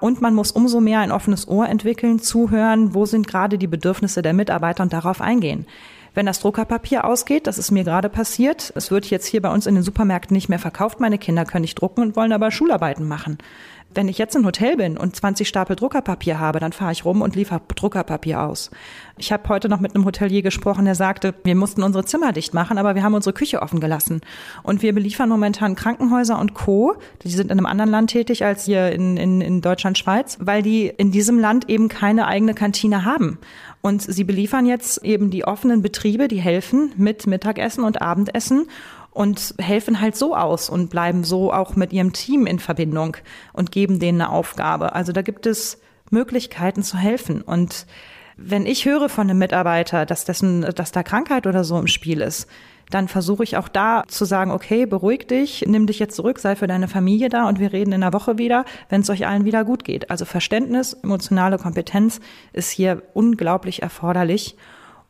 Und 0.00 0.22
man 0.22 0.34
muss 0.34 0.50
umso 0.50 0.80
mehr 0.80 1.00
ein 1.00 1.12
offenes 1.12 1.46
Ohr 1.46 1.68
entwickeln, 1.68 2.20
zuhören, 2.20 2.94
wo 2.94 3.04
sind 3.04 3.28
gerade 3.28 3.58
die 3.58 3.66
Bedürfnisse 3.66 4.22
der 4.22 4.32
Mitarbeiter 4.32 4.82
und 4.82 4.92
darauf 4.94 5.20
eingehen. 5.20 5.66
Wenn 6.14 6.26
das 6.26 6.40
Druckerpapier 6.40 7.04
ausgeht, 7.04 7.46
das 7.46 7.58
ist 7.58 7.70
mir 7.70 7.84
gerade 7.84 8.08
passiert, 8.08 8.72
es 8.74 8.90
wird 8.90 9.06
jetzt 9.06 9.26
hier 9.26 9.42
bei 9.42 9.52
uns 9.52 9.66
in 9.66 9.74
den 9.74 9.84
Supermärkten 9.84 10.34
nicht 10.34 10.48
mehr 10.48 10.58
verkauft, 10.58 11.00
meine 11.00 11.18
Kinder 11.18 11.44
können 11.44 11.62
nicht 11.62 11.80
drucken 11.80 12.02
und 12.02 12.16
wollen 12.16 12.32
aber 12.32 12.50
Schularbeiten 12.50 13.06
machen. 13.06 13.38
Wenn 13.92 14.06
ich 14.06 14.18
jetzt 14.18 14.36
im 14.36 14.46
Hotel 14.46 14.76
bin 14.76 14.96
und 14.96 15.16
20 15.16 15.48
Stapel 15.48 15.74
Druckerpapier 15.74 16.38
habe, 16.38 16.60
dann 16.60 16.72
fahre 16.72 16.92
ich 16.92 17.04
rum 17.04 17.22
und 17.22 17.34
liefere 17.34 17.60
Druckerpapier 17.74 18.40
aus. 18.40 18.70
Ich 19.18 19.32
habe 19.32 19.48
heute 19.48 19.68
noch 19.68 19.80
mit 19.80 19.96
einem 19.96 20.04
Hotelier 20.04 20.42
gesprochen, 20.42 20.84
der 20.84 20.94
sagte, 20.94 21.34
wir 21.42 21.56
mussten 21.56 21.82
unsere 21.82 22.04
Zimmer 22.04 22.32
dicht 22.32 22.54
machen, 22.54 22.78
aber 22.78 22.94
wir 22.94 23.02
haben 23.02 23.14
unsere 23.14 23.32
Küche 23.32 23.62
offen 23.62 23.80
gelassen. 23.80 24.20
Und 24.62 24.82
wir 24.82 24.94
beliefern 24.94 25.28
momentan 25.28 25.74
Krankenhäuser 25.74 26.38
und 26.38 26.54
Co., 26.54 26.94
die 27.24 27.30
sind 27.30 27.50
in 27.50 27.58
einem 27.58 27.66
anderen 27.66 27.90
Land 27.90 28.10
tätig 28.10 28.44
als 28.44 28.66
hier 28.66 28.92
in, 28.92 29.16
in, 29.16 29.40
in 29.40 29.60
Deutschland, 29.60 29.98
Schweiz, 29.98 30.38
weil 30.40 30.62
die 30.62 30.86
in 30.86 31.10
diesem 31.10 31.40
Land 31.40 31.68
eben 31.68 31.88
keine 31.88 32.28
eigene 32.28 32.54
Kantine 32.54 33.04
haben. 33.04 33.38
Und 33.82 34.02
sie 34.02 34.24
beliefern 34.24 34.66
jetzt 34.66 35.02
eben 35.04 35.30
die 35.30 35.44
offenen 35.44 35.82
Betriebe, 35.82 36.28
die 36.28 36.40
helfen 36.40 36.92
mit 36.96 37.26
Mittagessen 37.26 37.82
und 37.82 38.00
Abendessen 38.00 38.68
und 39.10 39.54
helfen 39.58 40.00
halt 40.00 40.16
so 40.16 40.36
aus 40.36 40.70
und 40.70 40.90
bleiben 40.90 41.24
so 41.24 41.52
auch 41.52 41.76
mit 41.76 41.92
ihrem 41.92 42.12
Team 42.12 42.46
in 42.46 42.58
Verbindung 42.58 43.16
und 43.52 43.72
geben 43.72 43.98
denen 43.98 44.20
eine 44.20 44.30
Aufgabe. 44.30 44.94
Also 44.94 45.12
da 45.12 45.22
gibt 45.22 45.46
es 45.46 45.78
Möglichkeiten 46.10 46.82
zu 46.82 46.96
helfen. 46.96 47.42
Und 47.42 47.86
wenn 48.36 48.66
ich 48.66 48.84
höre 48.84 49.08
von 49.08 49.28
einem 49.28 49.38
Mitarbeiter, 49.38 50.06
dass 50.06 50.24
dessen, 50.24 50.62
dass 50.74 50.92
da 50.92 51.02
Krankheit 51.02 51.46
oder 51.46 51.64
so 51.64 51.78
im 51.78 51.86
Spiel 51.86 52.20
ist, 52.20 52.48
dann 52.90 53.06
versuche 53.06 53.44
ich 53.44 53.56
auch 53.56 53.68
da 53.68 54.02
zu 54.08 54.24
sagen, 54.24 54.50
okay, 54.50 54.84
beruhig 54.84 55.26
dich, 55.28 55.64
nimm 55.66 55.86
dich 55.86 56.00
jetzt 56.00 56.16
zurück, 56.16 56.40
sei 56.40 56.56
für 56.56 56.66
deine 56.66 56.88
Familie 56.88 57.28
da 57.28 57.48
und 57.48 57.60
wir 57.60 57.72
reden 57.72 57.92
in 57.92 58.00
der 58.00 58.12
Woche 58.12 58.36
wieder, 58.36 58.64
wenn 58.88 59.02
es 59.02 59.10
euch 59.10 59.26
allen 59.26 59.44
wieder 59.44 59.64
gut 59.64 59.84
geht. 59.84 60.10
Also 60.10 60.24
Verständnis, 60.24 60.94
emotionale 60.94 61.58
Kompetenz 61.58 62.20
ist 62.52 62.70
hier 62.70 63.02
unglaublich 63.14 63.82
erforderlich. 63.82 64.56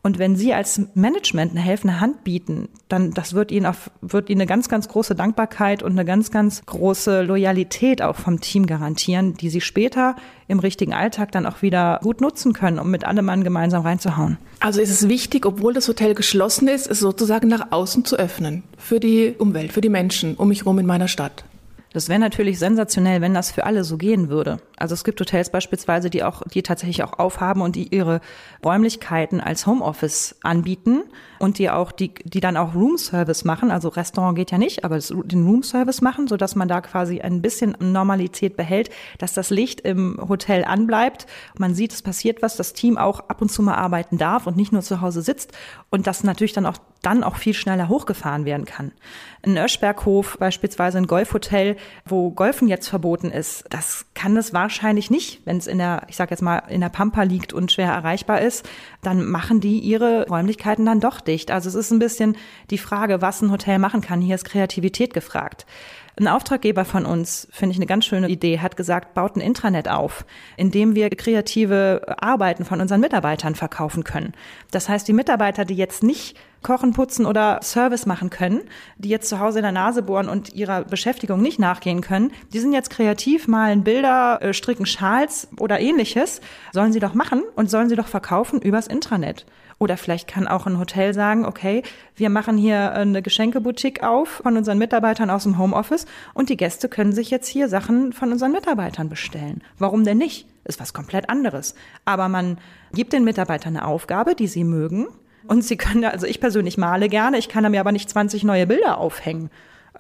Und 0.03 0.19
wenn 0.19 0.35
Sie 0.35 0.55
als 0.55 0.81
Management 0.95 1.53
eine 1.53 1.61
helfende 1.61 2.01
Hand 2.01 2.25
bieten, 2.25 2.69
dann 2.89 3.13
das 3.13 3.35
wird 3.35 3.53
Ihnen 3.53 3.67
auf, 3.67 3.91
wird 4.01 4.31
Ihnen 4.31 4.41
eine 4.41 4.49
ganz, 4.49 4.71
ganz 4.71 4.89
große 4.89 5.15
Dankbarkeit 5.15 5.83
und 5.83 5.93
eine 5.93 6.07
ganz, 6.07 6.31
ganz 6.31 6.65
große 6.65 7.23
Loyalität 7.23 8.01
auch 8.01 8.17
vom 8.17 8.41
Team 8.41 8.65
garantieren, 8.67 9.35
die 9.35 9.51
Sie 9.51 9.61
später 9.61 10.17
im 10.49 10.59
richtigen 10.59 10.95
Alltag 10.95 11.33
dann 11.33 11.45
auch 11.45 11.61
wieder 11.61 12.01
gut 12.03 12.23
nutzen 12.23 12.55
können, 12.55 12.79
um 12.79 12.91
mit 12.91 13.05
allem 13.05 13.27
Mann 13.27 13.45
gemeinsam 13.45 13.83
reinzuhauen. 13.83 14.39
Also 14.61 14.81
ist 14.81 14.91
es 14.91 15.09
wichtig, 15.09 15.45
obwohl 15.45 15.75
das 15.75 15.87
Hotel 15.87 16.15
geschlossen 16.15 16.69
ist, 16.69 16.87
es 16.87 16.99
sozusagen 16.99 17.49
nach 17.49 17.71
außen 17.71 18.07
zu 18.07 18.17
öffnen. 18.17 18.63
Für 18.79 19.01
die 19.01 19.35
Umwelt, 19.37 19.73
für 19.73 19.83
die 19.83 19.91
Menschen 19.91 20.35
um 20.35 20.49
mich 20.49 20.61
herum 20.61 20.79
in 20.79 20.87
meiner 20.87 21.09
Stadt. 21.09 21.45
Das 21.93 22.09
wäre 22.09 22.21
natürlich 22.21 22.59
sensationell, 22.59 23.21
wenn 23.21 23.35
das 23.35 23.51
für 23.51 23.65
alle 23.65 23.83
so 23.83 23.97
gehen 23.97 24.29
würde. 24.29 24.59
Also 24.77 24.95
es 24.95 25.03
gibt 25.03 25.21
Hotels 25.21 25.51
beispielsweise, 25.51 26.09
die 26.09 26.23
auch, 26.23 26.43
die 26.43 26.63
tatsächlich 26.63 27.03
auch 27.03 27.19
aufhaben 27.19 27.63
und 27.63 27.75
die 27.75 27.95
ihre 27.95 28.21
Räumlichkeiten 28.65 29.41
als 29.41 29.67
Homeoffice 29.67 30.37
anbieten 30.43 31.03
und 31.41 31.59
die 31.59 31.71
auch, 31.71 31.91
die, 31.91 32.13
die 32.25 32.41
dann 32.41 32.57
auch 32.57 32.75
Roomservice 32.75 33.45
machen. 33.45 33.71
Also 33.71 33.89
Restaurant 33.89 34.37
geht 34.37 34.51
ja 34.51 34.59
nicht, 34.59 34.85
aber 34.85 34.99
den 34.99 35.47
Roomservice 35.47 36.03
machen, 36.03 36.29
so 36.29 36.37
dass 36.37 36.55
man 36.55 36.69
da 36.69 36.81
quasi 36.83 37.21
ein 37.21 37.41
bisschen 37.41 37.77
Normalität 37.81 38.57
behält, 38.57 38.91
dass 39.19 39.33
das 39.33 39.49
Licht 39.51 39.81
im 39.81 40.21
Hotel 40.29 40.65
anbleibt. 40.65 41.27
Man 41.57 41.75
sieht, 41.75 41.93
es 41.93 42.03
passiert 42.03 42.43
was, 42.43 42.57
das 42.57 42.75
Team 42.75 42.99
auch 42.99 43.21
ab 43.29 43.41
und 43.41 43.51
zu 43.51 43.63
mal 43.63 43.77
arbeiten 43.77 44.19
darf 44.19 44.47
und 44.47 44.57
nicht 44.57 44.71
nur 44.71 44.83
zu 44.83 45.01
Hause 45.01 45.23
sitzt 45.23 45.53
und 45.89 46.07
das 46.07 46.23
natürlich 46.25 46.53
dann 46.53 46.67
auch 46.67 46.77
dann 47.03 47.25
auch 47.25 47.37
viel 47.37 47.55
schneller 47.55 47.89
hochgefahren 47.89 48.45
werden 48.45 48.67
kann. 48.67 48.93
Ein 49.43 49.57
Öschberghof, 49.57 50.37
beispielsweise 50.39 50.99
ein 50.99 51.07
Golfhotel, 51.07 51.77
wo 52.05 52.31
Golfen 52.31 52.69
jetzt 52.69 52.89
verboten 52.89 53.31
ist, 53.31 53.65
das 53.71 54.07
kann 54.15 54.37
es 54.37 54.53
wahrscheinlich 54.53 55.11
nicht, 55.11 55.41
wenn 55.47 55.57
es 55.57 55.67
in 55.67 55.79
der, 55.79 56.03
ich 56.09 56.17
sage 56.17 56.33
jetzt 56.33 56.43
mal, 56.43 56.59
in 56.69 56.83
der 56.83 56.91
Pampa 56.91 57.23
liegt 57.23 57.53
und 57.53 57.73
schwer 57.73 57.91
erreichbar 57.91 58.43
ist, 58.43 58.69
dann 59.03 59.25
machen 59.25 59.61
die 59.61 59.79
ihre 59.79 60.27
Räumlichkeiten 60.29 60.85
dann 60.85 61.01
doch 61.01 61.21
dicht. 61.31 61.51
Also 61.51 61.69
es 61.69 61.75
ist 61.75 61.91
ein 61.91 61.99
bisschen 61.99 62.37
die 62.71 62.79
Frage, 62.79 63.23
was 63.23 63.41
ein 63.41 63.51
Hotel 63.51 63.79
machen 63.79 64.01
kann. 64.01 64.21
Hier 64.21 64.35
ist 64.35 64.45
Kreativität 64.45 65.15
gefragt. 65.15 65.67
Ein 66.21 66.29
Auftraggeber 66.29 66.85
von 66.85 67.07
uns, 67.07 67.49
finde 67.51 67.73
ich 67.73 67.79
eine 67.79 67.87
ganz 67.87 68.05
schöne 68.05 68.29
Idee, 68.29 68.59
hat 68.59 68.77
gesagt, 68.77 69.15
baut 69.15 69.37
ein 69.37 69.41
Intranet 69.41 69.89
auf, 69.89 70.27
in 70.59 70.71
dem 70.71 70.95
wir 70.95 71.09
kreative 71.09 72.15
Arbeiten 72.21 72.65
von 72.67 72.81
unseren 72.81 73.01
Mitarbeitern 73.01 73.55
verkaufen 73.55 74.05
können. 74.05 74.35
Das 74.71 74.89
heißt, 74.89 75.09
die 75.09 75.15
Mitarbeiter, 75.15 75.65
die 75.65 75.77
jetzt 75.77 76.03
nicht 76.03 76.37
kochen, 76.63 76.93
putzen 76.93 77.25
oder 77.25 77.61
Service 77.63 78.05
machen 78.05 78.29
können, 78.29 78.61
die 78.99 79.09
jetzt 79.09 79.29
zu 79.29 79.39
Hause 79.39 79.61
in 79.61 79.63
der 79.63 79.73
Nase 79.73 80.03
bohren 80.03 80.29
und 80.29 80.53
ihrer 80.53 80.85
Beschäftigung 80.85 81.41
nicht 81.41 81.59
nachgehen 81.59 82.03
können, 82.03 82.33
die 82.53 82.59
sind 82.59 82.75
jetzt 82.75 82.91
kreativ, 82.91 83.49
malen 83.49 83.83
Bilder, 83.83 84.43
äh, 84.43 84.53
stricken 84.53 84.85
Schals 84.87 85.49
oder 85.59 85.81
ähnliches, 85.81 86.43
sollen 86.73 86.93
sie 86.93 87.01
doch 87.01 87.15
machen 87.15 87.43
und 87.55 87.71
sollen 87.71 87.89
sie 87.89 87.97
doch 87.97 88.09
verkaufen 88.09 88.61
übers 88.61 88.89
Intranet. 88.89 89.47
Oder 89.83 89.97
vielleicht 89.97 90.29
kann 90.29 90.47
auch 90.47 90.67
ein 90.67 90.79
Hotel 90.79 91.15
sagen, 91.15 91.47
okay, 91.47 91.83
wir 92.15 92.29
machen 92.29 92.59
hier 92.59 92.93
eine 92.93 93.23
Geschenkeboutique 93.23 94.03
auf 94.03 94.43
von 94.43 94.59
unseren 94.59 94.77
Mitarbeitern 94.77 95.31
aus 95.31 95.45
dem 95.45 95.57
Homeoffice 95.57 96.05
und 96.35 96.51
die 96.51 96.59
Gäste 96.59 96.91
können 96.91 97.15
sich 97.15 97.31
jetzt 97.31 97.49
hier 97.49 97.67
Sachen 97.67 98.13
von 98.13 98.31
unseren 98.31 98.53
Mitarbeitern 98.53 99.09
bestellen. 99.09 99.63
Warum 99.79 100.05
denn 100.05 100.19
nicht? 100.19 100.47
Ist 100.65 100.81
was 100.81 100.93
komplett 100.93 101.31
anderes. 101.31 101.75
Aber 102.05 102.29
man 102.29 102.59
gibt 102.93 103.15
den 103.15 103.25
Mitarbeitern 103.25 103.75
eine 103.75 103.87
Aufgabe, 103.87 104.35
die 104.35 104.49
sie 104.49 104.65
mögen. 104.65 105.09
Und 105.47 105.65
sie 105.65 105.79
können, 105.79 106.05
also 106.05 106.27
ich 106.27 106.41
persönlich 106.41 106.77
male 106.77 107.09
gerne, 107.09 107.39
ich 107.39 107.49
kann 107.49 107.63
da 107.63 107.71
mir 107.71 107.81
aber 107.81 107.93
nicht 107.93 108.11
20 108.11 108.45
neue 108.45 108.67
Bilder 108.67 108.99
aufhängen. 108.99 109.49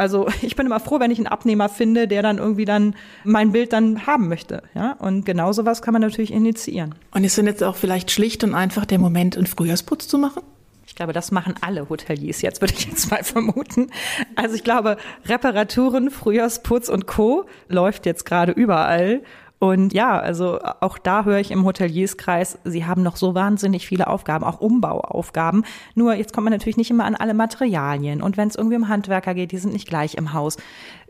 Also 0.00 0.28
ich 0.42 0.56
bin 0.56 0.66
immer 0.66 0.80
froh, 0.80 0.98
wenn 0.98 1.10
ich 1.10 1.18
einen 1.18 1.26
Abnehmer 1.26 1.68
finde, 1.68 2.08
der 2.08 2.22
dann 2.22 2.38
irgendwie 2.38 2.64
dann 2.64 2.96
mein 3.24 3.52
Bild 3.52 3.72
dann 3.72 4.06
haben 4.06 4.28
möchte. 4.28 4.62
Ja? 4.74 4.92
Und 4.92 5.26
genau 5.26 5.52
sowas 5.52 5.82
kann 5.82 5.92
man 5.92 6.02
natürlich 6.02 6.32
initiieren. 6.32 6.94
Und 7.12 7.24
ist 7.24 7.36
denn 7.36 7.46
jetzt 7.46 7.62
auch 7.62 7.76
vielleicht 7.76 8.10
schlicht 8.10 8.42
und 8.42 8.54
einfach 8.54 8.86
der 8.86 8.98
Moment, 8.98 9.36
einen 9.36 9.46
Frühjahrsputz 9.46 10.08
zu 10.08 10.18
machen? 10.18 10.42
Ich 10.86 10.96
glaube, 10.96 11.12
das 11.12 11.30
machen 11.30 11.54
alle 11.60 11.88
Hoteliers 11.88 12.42
jetzt, 12.42 12.60
würde 12.60 12.74
ich 12.76 12.86
jetzt 12.86 13.10
mal 13.10 13.22
vermuten. 13.22 13.90
Also 14.34 14.56
ich 14.56 14.64
glaube, 14.64 14.96
Reparaturen, 15.26 16.10
Frühjahrsputz 16.10 16.88
und 16.88 17.06
Co. 17.06 17.44
läuft 17.68 18.06
jetzt 18.06 18.24
gerade 18.24 18.52
überall. 18.52 19.22
Und 19.62 19.92
ja, 19.92 20.18
also 20.18 20.58
auch 20.80 20.96
da 20.96 21.26
höre 21.26 21.38
ich 21.38 21.50
im 21.50 21.66
Hotelierskreis, 21.66 22.58
sie 22.64 22.86
haben 22.86 23.02
noch 23.02 23.16
so 23.16 23.34
wahnsinnig 23.34 23.86
viele 23.86 24.06
Aufgaben, 24.06 24.42
auch 24.42 24.58
Umbauaufgaben. 24.58 25.66
Nur 25.94 26.14
jetzt 26.14 26.32
kommt 26.32 26.46
man 26.46 26.52
natürlich 26.54 26.78
nicht 26.78 26.90
immer 26.90 27.04
an 27.04 27.14
alle 27.14 27.34
Materialien. 27.34 28.22
Und 28.22 28.38
wenn 28.38 28.48
es 28.48 28.56
irgendwie 28.56 28.76
um 28.76 28.88
Handwerker 28.88 29.34
geht, 29.34 29.52
die 29.52 29.58
sind 29.58 29.74
nicht 29.74 29.86
gleich 29.86 30.14
im 30.14 30.32
Haus. 30.32 30.56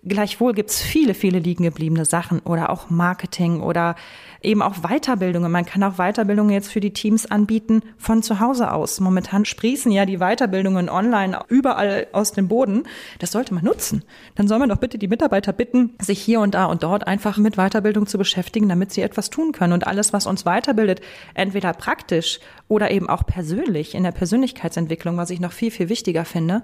Gleichwohl 0.03 0.55
gibt's 0.55 0.81
viele, 0.81 1.13
viele 1.13 1.41
liegen 1.41 1.65
gebliebene 1.65 2.07
Sachen 2.07 2.41
oder 2.41 2.71
auch 2.71 2.89
Marketing 2.89 3.61
oder 3.61 3.97
eben 4.43 4.63
auch 4.63 4.77
Weiterbildungen. 4.79 5.53
Man 5.53 5.67
kann 5.67 5.83
auch 5.83 5.97
Weiterbildungen 5.97 6.53
jetzt 6.53 6.73
für 6.73 6.81
die 6.81 6.95
Teams 6.95 7.27
anbieten 7.31 7.83
von 7.99 8.23
zu 8.23 8.41
Hause 8.41 8.73
aus. 8.73 8.99
Momentan 9.01 9.45
sprießen 9.45 9.93
ja 9.93 10.07
die 10.07 10.17
Weiterbildungen 10.17 10.89
online 10.89 11.39
überall 11.49 12.07
aus 12.13 12.33
dem 12.33 12.49
Boden. 12.49 12.85
Das 13.19 13.33
sollte 13.33 13.53
man 13.53 13.65
nutzen. 13.65 14.03
Dann 14.37 14.49
soll 14.49 14.59
man 14.59 14.71
doch 14.71 14.79
bitte 14.79 14.97
die 14.97 15.09
Mitarbeiter 15.09 15.53
bitten, 15.53 15.95
sich 16.01 16.19
hier 16.19 16.41
und 16.41 16.55
da 16.55 16.65
und 16.65 16.83
dort 16.83 17.07
einfach 17.07 17.37
mit 17.37 17.57
Weiterbildung 17.57 18.07
zu 18.07 18.17
beschäftigen, 18.17 18.71
damit 18.71 18.93
sie 18.93 19.03
etwas 19.03 19.29
tun 19.29 19.53
können. 19.53 19.75
Und 19.75 19.87
alles, 19.87 20.15
was 20.15 20.27
uns 20.27 20.47
weiterbildet, 20.47 21.03
entweder 21.35 21.75
praktisch 21.75 22.41
oder 22.71 22.93
eben 22.93 23.09
auch 23.09 23.27
persönlich 23.27 23.97
in 23.97 24.05
der 24.05 24.13
Persönlichkeitsentwicklung, 24.13 25.17
was 25.17 25.31
ich 25.31 25.41
noch 25.41 25.51
viel, 25.51 25.73
viel 25.73 25.89
wichtiger 25.89 26.25
finde, 26.25 26.63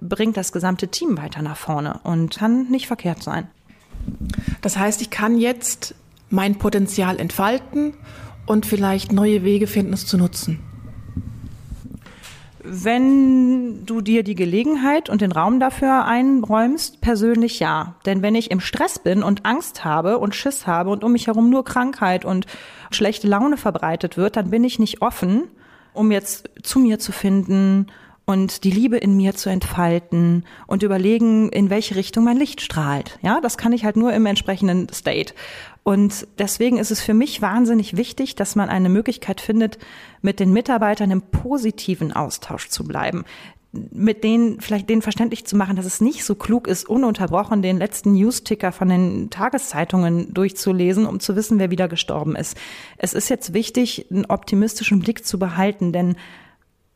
bringt 0.00 0.36
das 0.36 0.52
gesamte 0.52 0.88
Team 0.88 1.16
weiter 1.16 1.40
nach 1.40 1.56
vorne 1.56 1.98
und 2.04 2.36
kann 2.36 2.68
nicht 2.68 2.86
verkehrt 2.86 3.22
sein. 3.22 3.48
Das 4.60 4.76
heißt, 4.76 5.00
ich 5.00 5.08
kann 5.08 5.38
jetzt 5.38 5.94
mein 6.28 6.56
Potenzial 6.56 7.18
entfalten 7.18 7.94
und 8.44 8.66
vielleicht 8.66 9.12
neue 9.12 9.44
Wege 9.44 9.66
finden, 9.66 9.94
es 9.94 10.06
zu 10.06 10.18
nutzen? 10.18 10.60
Wenn 12.68 13.86
du 13.86 14.00
dir 14.00 14.22
die 14.22 14.34
Gelegenheit 14.34 15.08
und 15.08 15.20
den 15.20 15.30
Raum 15.30 15.60
dafür 15.60 16.04
einräumst, 16.04 17.00
persönlich 17.00 17.60
ja. 17.60 17.94
Denn 18.06 18.22
wenn 18.22 18.34
ich 18.34 18.50
im 18.50 18.60
Stress 18.60 18.98
bin 18.98 19.22
und 19.22 19.46
Angst 19.46 19.84
habe 19.84 20.18
und 20.18 20.34
Schiss 20.34 20.66
habe 20.66 20.90
und 20.90 21.04
um 21.04 21.12
mich 21.12 21.28
herum 21.28 21.48
nur 21.48 21.64
Krankheit 21.64 22.24
und 22.24 22.46
schlechte 22.90 23.28
Laune 23.28 23.56
verbreitet 23.56 24.16
wird, 24.16 24.36
dann 24.36 24.50
bin 24.50 24.64
ich 24.64 24.78
nicht 24.78 25.00
offen, 25.00 25.44
um 25.92 26.10
jetzt 26.10 26.50
zu 26.62 26.80
mir 26.80 26.98
zu 26.98 27.12
finden 27.12 27.86
und 28.26 28.64
die 28.64 28.72
Liebe 28.72 28.96
in 28.96 29.16
mir 29.16 29.34
zu 29.34 29.48
entfalten 29.48 30.44
und 30.66 30.82
überlegen, 30.82 31.48
in 31.50 31.70
welche 31.70 31.94
Richtung 31.94 32.24
mein 32.24 32.36
Licht 32.36 32.60
strahlt. 32.60 33.18
Ja, 33.22 33.40
das 33.40 33.56
kann 33.56 33.72
ich 33.72 33.84
halt 33.84 33.96
nur 33.96 34.12
im 34.12 34.26
entsprechenden 34.26 34.88
State. 34.92 35.32
Und 35.84 36.26
deswegen 36.38 36.78
ist 36.78 36.90
es 36.90 37.00
für 37.00 37.14
mich 37.14 37.40
wahnsinnig 37.40 37.96
wichtig, 37.96 38.34
dass 38.34 38.56
man 38.56 38.68
eine 38.68 38.88
Möglichkeit 38.88 39.40
findet, 39.40 39.78
mit 40.22 40.40
den 40.40 40.52
Mitarbeitern 40.52 41.12
im 41.12 41.22
positiven 41.22 42.12
Austausch 42.12 42.68
zu 42.68 42.84
bleiben 42.84 43.24
mit 43.72 44.24
denen 44.24 44.60
vielleicht 44.60 44.88
denen 44.88 45.02
verständlich 45.02 45.44
zu 45.44 45.56
machen, 45.56 45.76
dass 45.76 45.84
es 45.84 46.00
nicht 46.00 46.24
so 46.24 46.34
klug 46.34 46.66
ist, 46.66 46.88
ununterbrochen 46.88 47.62
den 47.62 47.76
letzten 47.76 48.14
Newsticker 48.14 48.72
von 48.72 48.88
den 48.88 49.28
Tageszeitungen 49.28 50.32
durchzulesen, 50.32 51.06
um 51.06 51.20
zu 51.20 51.36
wissen, 51.36 51.58
wer 51.58 51.70
wieder 51.70 51.88
gestorben 51.88 52.36
ist. 52.36 52.56
Es 52.96 53.12
ist 53.12 53.28
jetzt 53.28 53.52
wichtig, 53.52 54.06
einen 54.10 54.26
optimistischen 54.26 55.00
Blick 55.00 55.26
zu 55.26 55.38
behalten, 55.38 55.92
denn 55.92 56.16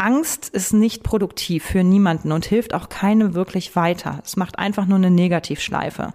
Angst 0.00 0.48
ist 0.48 0.72
nicht 0.72 1.02
produktiv 1.02 1.62
für 1.64 1.84
niemanden 1.84 2.32
und 2.32 2.46
hilft 2.46 2.72
auch 2.72 2.88
keinem 2.88 3.34
wirklich 3.34 3.76
weiter. 3.76 4.20
Es 4.24 4.36
macht 4.36 4.58
einfach 4.58 4.86
nur 4.86 4.96
eine 4.96 5.10
Negativschleife. 5.10 6.14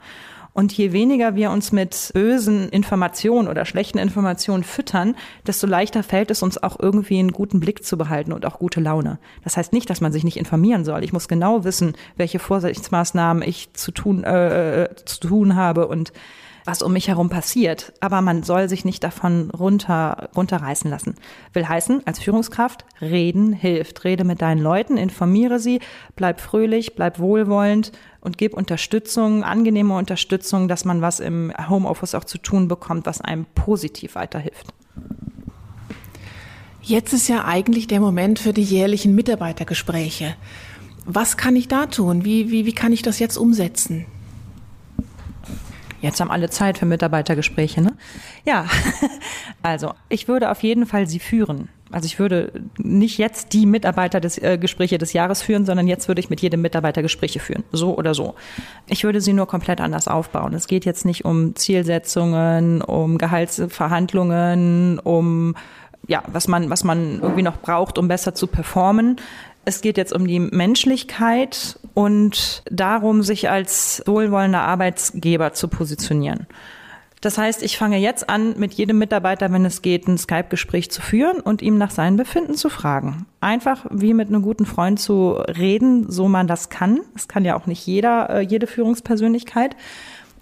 Und 0.54 0.72
je 0.72 0.92
weniger 0.94 1.36
wir 1.36 1.52
uns 1.52 1.72
mit 1.72 2.12
bösen 2.14 2.70
Informationen 2.70 3.48
oder 3.48 3.66
schlechten 3.66 3.98
Informationen 3.98 4.64
füttern, 4.64 5.16
desto 5.46 5.68
leichter 5.68 6.02
fällt 6.02 6.32
es 6.32 6.42
uns 6.42 6.64
auch 6.64 6.80
irgendwie 6.80 7.20
einen 7.20 7.34
guten 7.34 7.60
Blick 7.60 7.84
zu 7.84 7.98
behalten 7.98 8.32
und 8.32 8.46
auch 8.46 8.58
gute 8.58 8.80
Laune. 8.80 9.20
Das 9.44 9.58
heißt 9.58 9.74
nicht, 9.74 9.90
dass 9.90 10.02
man 10.02 10.14
sich 10.14 10.24
nicht 10.24 10.38
informieren 10.38 10.86
soll. 10.86 11.04
Ich 11.04 11.14
muss 11.14 11.28
genau 11.28 11.64
wissen, 11.66 11.94
welche 12.16 12.40
Vorsichtsmaßnahmen 12.40 13.44
ich 13.44 13.74
zu 13.74 13.92
tun, 13.92 14.24
äh, 14.24 14.84
äh 14.86 14.96
zu 15.06 15.28
tun 15.28 15.56
habe 15.56 15.88
und 15.88 16.14
was 16.66 16.82
um 16.82 16.94
mich 16.94 17.08
herum 17.08 17.30
passiert. 17.30 17.94
Aber 18.00 18.22
man 18.22 18.44
soll 18.44 18.68
sich 18.68 18.84
nicht 18.84 19.04
davon 19.04 19.52
runter, 19.52 20.30
runterreißen 20.36 20.90
lassen. 20.90 21.16
Will 21.54 21.68
heißen, 21.68 22.02
als 22.06 22.20
Führungskraft, 22.20 22.86
reden 23.02 23.54
hilft. 23.54 24.04
Rede 24.04 24.24
mit 24.24 24.42
deinen 24.42 24.62
Leuten, 24.62 24.98
informiere 24.98 25.60
sie, 25.60 25.80
bleib 26.16 26.42
fröhlich, 26.42 26.96
bleib 26.96 27.20
wohlwollend 27.20 27.92
und 28.20 28.38
gib 28.38 28.56
Unterstützung, 28.56 29.44
angenehme 29.44 29.96
Unterstützung, 29.96 30.68
dass 30.68 30.84
man 30.84 31.02
was 31.02 31.20
im 31.20 31.54
Homeoffice 31.70 32.16
auch 32.16 32.24
zu 32.24 32.40
tun 32.40 32.68
bekommt, 32.68 33.06
was 33.06 33.22
einem 33.22 33.46
positiv 33.54 34.16
weiterhilft. 34.16 34.74
Jetzt 36.82 37.14
ist 37.14 37.28
ja 37.28 37.46
eigentlich 37.46 37.88
der 37.88 38.00
Moment 38.00 38.38
für 38.40 38.54
die 38.54 38.64
jährlichen 38.64 39.16
Mitarbeitergespräche. 39.16 40.36
Was 41.06 41.38
kann 41.38 41.56
ich 41.56 41.68
da 41.68 41.86
tun? 41.86 42.26
Wie, 42.26 42.52
wie, 42.52 42.66
wie 42.66 42.74
kann 42.74 42.94
ich 42.94 43.04
das 43.04 43.20
jetzt 43.20 43.38
umsetzen? 43.38 44.06
Jetzt 46.06 46.22
haben 46.22 46.30
alle 46.30 46.52
Zeit 46.52 46.78
für 46.78 46.86
Mitarbeitergespräche, 46.86 47.82
ne? 47.82 47.94
Ja, 48.46 48.68
also 49.64 49.94
ich 50.08 50.28
würde 50.28 50.52
auf 50.52 50.62
jeden 50.62 50.86
Fall 50.86 51.08
sie 51.08 51.18
führen. 51.18 51.70
Also 51.92 52.06
ich 52.06 52.20
würde 52.20 52.52
nicht 52.78 53.18
jetzt 53.18 53.54
die 53.54 53.66
Mitarbeitergespräche 53.66 54.98
des, 54.98 55.02
äh, 55.02 55.06
des 55.06 55.14
Jahres 55.14 55.42
führen, 55.42 55.66
sondern 55.66 55.88
jetzt 55.88 56.08
würde 56.08 56.20
ich 56.20 56.30
mit 56.30 56.42
jedem 56.42 56.62
Mitarbeiter 56.62 57.02
Gespräche 57.02 57.40
führen, 57.40 57.64
so 57.72 57.98
oder 57.98 58.14
so. 58.14 58.36
Ich 58.88 59.04
würde 59.04 59.20
sie 59.20 59.34
nur 59.34 59.48
komplett 59.48 59.82
anders 59.82 60.08
aufbauen. 60.08 60.54
Es 60.54 60.68
geht 60.68 60.86
jetzt 60.86 61.06
nicht 61.06 61.26
um 61.26 61.56
Zielsetzungen, 61.56 62.84
um 62.84 63.18
Gehaltsverhandlungen, 63.18 65.00
um 65.00 65.56
ja, 66.08 66.22
was 66.28 66.48
man, 66.48 66.70
was 66.70 66.84
man 66.84 67.20
irgendwie 67.20 67.42
noch 67.42 67.58
braucht, 67.58 67.98
um 67.98 68.08
besser 68.08 68.36
zu 68.36 68.46
performen. 68.46 69.18
Es 69.66 69.82
geht 69.82 69.98
jetzt 69.98 70.14
um 70.14 70.28
die 70.28 70.40
Menschlichkeit 70.40 71.80
und 71.96 72.62
darum, 72.70 73.24
sich 73.24 73.50
als 73.50 74.04
wohlwollender 74.06 74.62
Arbeitsgeber 74.62 75.54
zu 75.54 75.68
positionieren. 75.68 76.46
Das 77.22 77.40
heißt, 77.40 77.64
ich 77.64 77.80
fange 77.80 77.98
jetzt 77.98 78.30
an, 78.30 78.54
mit 78.60 78.76
jedem 78.76 79.00
Mitarbeiter, 79.00 79.52
wenn 79.52 79.66
es 79.66 79.82
geht, 79.82 80.08
ein 80.08 80.20
Skype-Gespräch 80.20 80.92
zu 80.92 81.02
führen 81.02 81.40
und 81.40 81.64
ihm 81.64 81.80
nach 81.80 81.90
seinem 81.90 82.18
Befinden 82.18 82.54
zu 82.54 82.70
fragen. 82.70 83.26
Einfach 83.42 83.88
wie 83.90 84.14
mit 84.14 84.28
einem 84.28 84.44
guten 84.44 84.68
Freund 84.68 85.00
zu 85.00 85.32
reden, 85.32 86.12
so 86.12 86.28
man 86.28 86.46
das 86.46 86.70
kann. 86.70 87.00
Das 87.16 87.28
kann 87.28 87.44
ja 87.44 87.56
auch 87.56 87.66
nicht 87.66 87.88
jeder, 87.88 88.30
äh, 88.30 88.42
jede 88.42 88.68
Führungspersönlichkeit. 88.68 89.76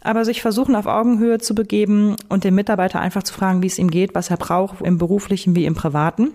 Aber 0.02 0.26
sich 0.26 0.42
versuchen, 0.42 0.76
auf 0.76 0.86
Augenhöhe 0.86 1.40
zu 1.40 1.56
begeben 1.56 2.18
und 2.28 2.44
den 2.44 2.56
Mitarbeiter 2.56 3.00
einfach 3.00 3.24
zu 3.24 3.34
fragen, 3.34 3.62
wie 3.62 3.68
es 3.68 3.80
ihm 3.80 3.90
geht, 3.90 4.14
was 4.14 4.30
er 4.30 4.36
braucht, 4.36 4.82
im 4.82 4.98
beruflichen 4.98 5.56
wie 5.56 5.64
im 5.64 5.76
privaten. 5.76 6.32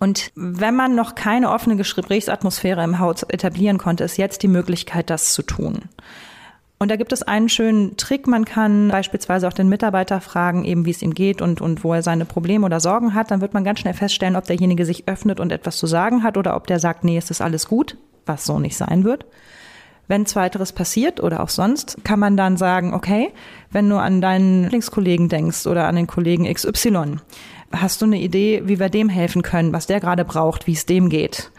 Und 0.00 0.32
wenn 0.34 0.74
man 0.74 0.94
noch 0.94 1.14
keine 1.14 1.50
offene 1.50 1.76
Gesprächsatmosphäre 1.76 2.82
im 2.82 2.98
Haus 2.98 3.22
etablieren 3.22 3.76
konnte, 3.76 4.02
ist 4.02 4.16
jetzt 4.16 4.42
die 4.42 4.48
Möglichkeit, 4.48 5.10
das 5.10 5.34
zu 5.34 5.42
tun. 5.42 5.82
Und 6.78 6.90
da 6.90 6.96
gibt 6.96 7.12
es 7.12 7.22
einen 7.22 7.50
schönen 7.50 7.98
Trick. 7.98 8.26
Man 8.26 8.46
kann 8.46 8.88
beispielsweise 8.88 9.46
auch 9.46 9.52
den 9.52 9.68
Mitarbeiter 9.68 10.22
fragen, 10.22 10.64
eben 10.64 10.86
wie 10.86 10.90
es 10.90 11.02
ihm 11.02 11.12
geht 11.12 11.42
und, 11.42 11.60
und 11.60 11.84
wo 11.84 11.92
er 11.92 12.02
seine 12.02 12.24
Probleme 12.24 12.64
oder 12.64 12.80
Sorgen 12.80 13.12
hat. 13.12 13.30
Dann 13.30 13.42
wird 13.42 13.52
man 13.52 13.64
ganz 13.64 13.80
schnell 13.80 13.92
feststellen, 13.92 14.36
ob 14.36 14.44
derjenige 14.44 14.86
sich 14.86 15.06
öffnet 15.06 15.38
und 15.38 15.52
etwas 15.52 15.76
zu 15.76 15.86
sagen 15.86 16.22
hat 16.22 16.38
oder 16.38 16.56
ob 16.56 16.66
der 16.66 16.80
sagt, 16.80 17.04
nee, 17.04 17.18
es 17.18 17.30
ist 17.30 17.42
alles 17.42 17.68
gut, 17.68 17.98
was 18.24 18.46
so 18.46 18.58
nicht 18.58 18.78
sein 18.78 19.04
wird. 19.04 19.26
Wenn 20.08 20.24
zweiteres 20.24 20.72
passiert 20.72 21.22
oder 21.22 21.40
auch 21.40 21.50
sonst, 21.50 21.98
kann 22.02 22.18
man 22.18 22.38
dann 22.38 22.56
sagen, 22.56 22.94
okay, 22.94 23.30
wenn 23.70 23.88
du 23.88 23.96
an 23.96 24.22
deinen 24.22 24.62
Lieblingskollegen 24.62 25.28
denkst 25.28 25.66
oder 25.66 25.86
an 25.86 25.96
den 25.96 26.06
Kollegen 26.06 26.52
XY, 26.52 27.18
Hast 27.72 28.02
du 28.02 28.06
eine 28.06 28.18
Idee, 28.18 28.62
wie 28.64 28.80
wir 28.80 28.88
dem 28.88 29.08
helfen 29.08 29.42
können, 29.42 29.72
was 29.72 29.86
der 29.86 30.00
gerade 30.00 30.24
braucht, 30.24 30.66
wie 30.66 30.72
es 30.72 30.86
dem 30.86 31.08
geht? 31.08 31.50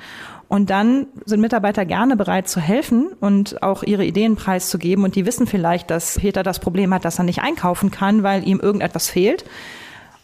Und 0.50 0.70
dann 0.70 1.08
sind 1.25 1.39
Mitarbeiter 1.39 1.86
gerne 1.86 2.18
bereit 2.18 2.50
zu 2.50 2.60
helfen 2.60 3.08
und 3.22 3.63
auch 3.63 3.84
ihre 3.84 4.03
Ideen 4.03 4.36
preiszugeben. 4.36 5.06
Und 5.06 5.15
die 5.15 5.25
wissen 5.25 5.48
vielleicht, 5.48 5.89
dass 5.89 6.20
Peter 6.20 6.44
das 6.44 6.60
Problem 6.60 6.94
hat, 6.94 7.06
dass 7.06 7.20
er 7.20 7.24
nicht 7.24 7.39
einkaufen 7.39 7.89
kann, 7.89 8.22
weil 8.22 8.46
ihm 8.46 8.60
irgendetwas 8.60 9.10
fehlt. 9.10 9.46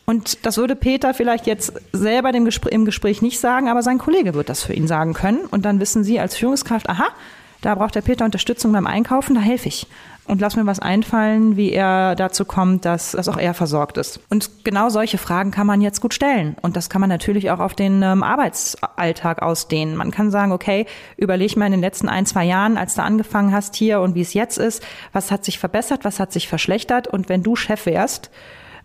Und 0.05 0.45
das 0.45 0.57
würde 0.57 0.75
Peter 0.75 1.13
vielleicht 1.13 1.47
jetzt 1.47 1.73
selber 1.93 2.33
dem 2.33 2.43
Gespräch, 2.43 2.73
im 2.73 2.83
Gespräch 2.83 3.21
nicht 3.21 3.39
sagen, 3.39 3.69
aber 3.69 3.83
sein 3.83 3.99
Kollege 3.99 4.33
wird 4.33 4.49
das 4.49 4.63
für 4.63 4.73
ihn 4.73 4.87
sagen 4.87 5.13
können. 5.13 5.45
Und 5.45 5.63
dann 5.63 5.79
wissen 5.79 6.03
Sie 6.03 6.19
als 6.19 6.35
Führungskraft, 6.35 6.89
aha, 6.89 7.07
da 7.61 7.75
braucht 7.75 7.95
der 7.95 8.01
Peter 8.01 8.25
Unterstützung 8.25 8.73
beim 8.73 8.87
Einkaufen, 8.87 9.35
da 9.35 9.41
helfe 9.41 9.69
ich 9.69 9.87
und 10.27 10.41
lass 10.41 10.55
mir 10.55 10.65
was 10.65 10.79
einfallen, 10.79 11.55
wie 11.55 11.71
er 11.71 12.15
dazu 12.15 12.45
kommt, 12.45 12.85
dass, 12.85 13.11
dass 13.11 13.29
auch 13.29 13.37
er 13.37 13.53
versorgt 13.53 13.97
ist. 13.97 14.19
Und 14.29 14.63
genau 14.63 14.89
solche 14.89 15.17
Fragen 15.17 15.51
kann 15.51 15.65
man 15.65 15.81
jetzt 15.81 16.01
gut 16.01 16.13
stellen. 16.13 16.55
Und 16.61 16.75
das 16.75 16.89
kann 16.89 17.01
man 17.01 17.09
natürlich 17.09 17.49
auch 17.49 17.59
auf 17.59 17.73
den 17.73 18.03
ähm, 18.03 18.23
Arbeitsalltag 18.23 19.41
ausdehnen. 19.41 19.95
Man 19.95 20.11
kann 20.11 20.29
sagen, 20.29 20.51
okay, 20.51 20.85
überleg 21.15 21.55
mal 21.55 21.67
in 21.67 21.71
den 21.71 21.81
letzten 21.81 22.09
ein, 22.09 22.25
zwei 22.25 22.45
Jahren, 22.45 22.77
als 22.77 22.95
du 22.95 23.03
angefangen 23.03 23.53
hast 23.53 23.75
hier 23.75 24.01
und 24.01 24.15
wie 24.15 24.21
es 24.21 24.33
jetzt 24.33 24.57
ist, 24.57 24.83
was 25.13 25.31
hat 25.31 25.45
sich 25.45 25.59
verbessert, 25.59 26.03
was 26.03 26.19
hat 26.19 26.33
sich 26.33 26.47
verschlechtert 26.47 27.07
und 27.07 27.29
wenn 27.29 27.43
du 27.43 27.55
Chef 27.55 27.85
wärst, 27.85 28.29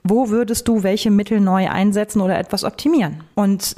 wo 0.04 0.30
würdest 0.30 0.68
du 0.68 0.82
welche 0.82 1.10
Mittel 1.10 1.40
neu 1.40 1.68
einsetzen 1.68 2.20
oder 2.20 2.38
etwas 2.38 2.64
optimieren? 2.64 3.22
Und 3.34 3.76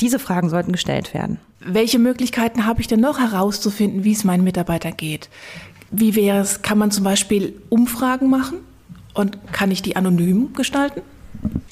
diese 0.00 0.18
Fragen 0.18 0.48
sollten 0.48 0.72
gestellt 0.72 1.12
werden. 1.12 1.40
Welche 1.60 1.98
Möglichkeiten 1.98 2.66
habe 2.66 2.80
ich 2.80 2.86
denn 2.86 3.00
noch 3.00 3.18
herauszufinden, 3.18 4.04
wie 4.04 4.12
es 4.12 4.22
meinen 4.22 4.44
Mitarbeitern 4.44 4.96
geht? 4.96 5.28
Wie 5.90 6.14
wäre 6.14 6.38
es, 6.38 6.62
kann 6.62 6.78
man 6.78 6.90
zum 6.90 7.04
Beispiel 7.04 7.60
Umfragen 7.68 8.28
machen 8.28 8.58
und 9.14 9.52
kann 9.52 9.70
ich 9.70 9.82
die 9.82 9.96
anonym 9.96 10.52
gestalten? 10.52 11.02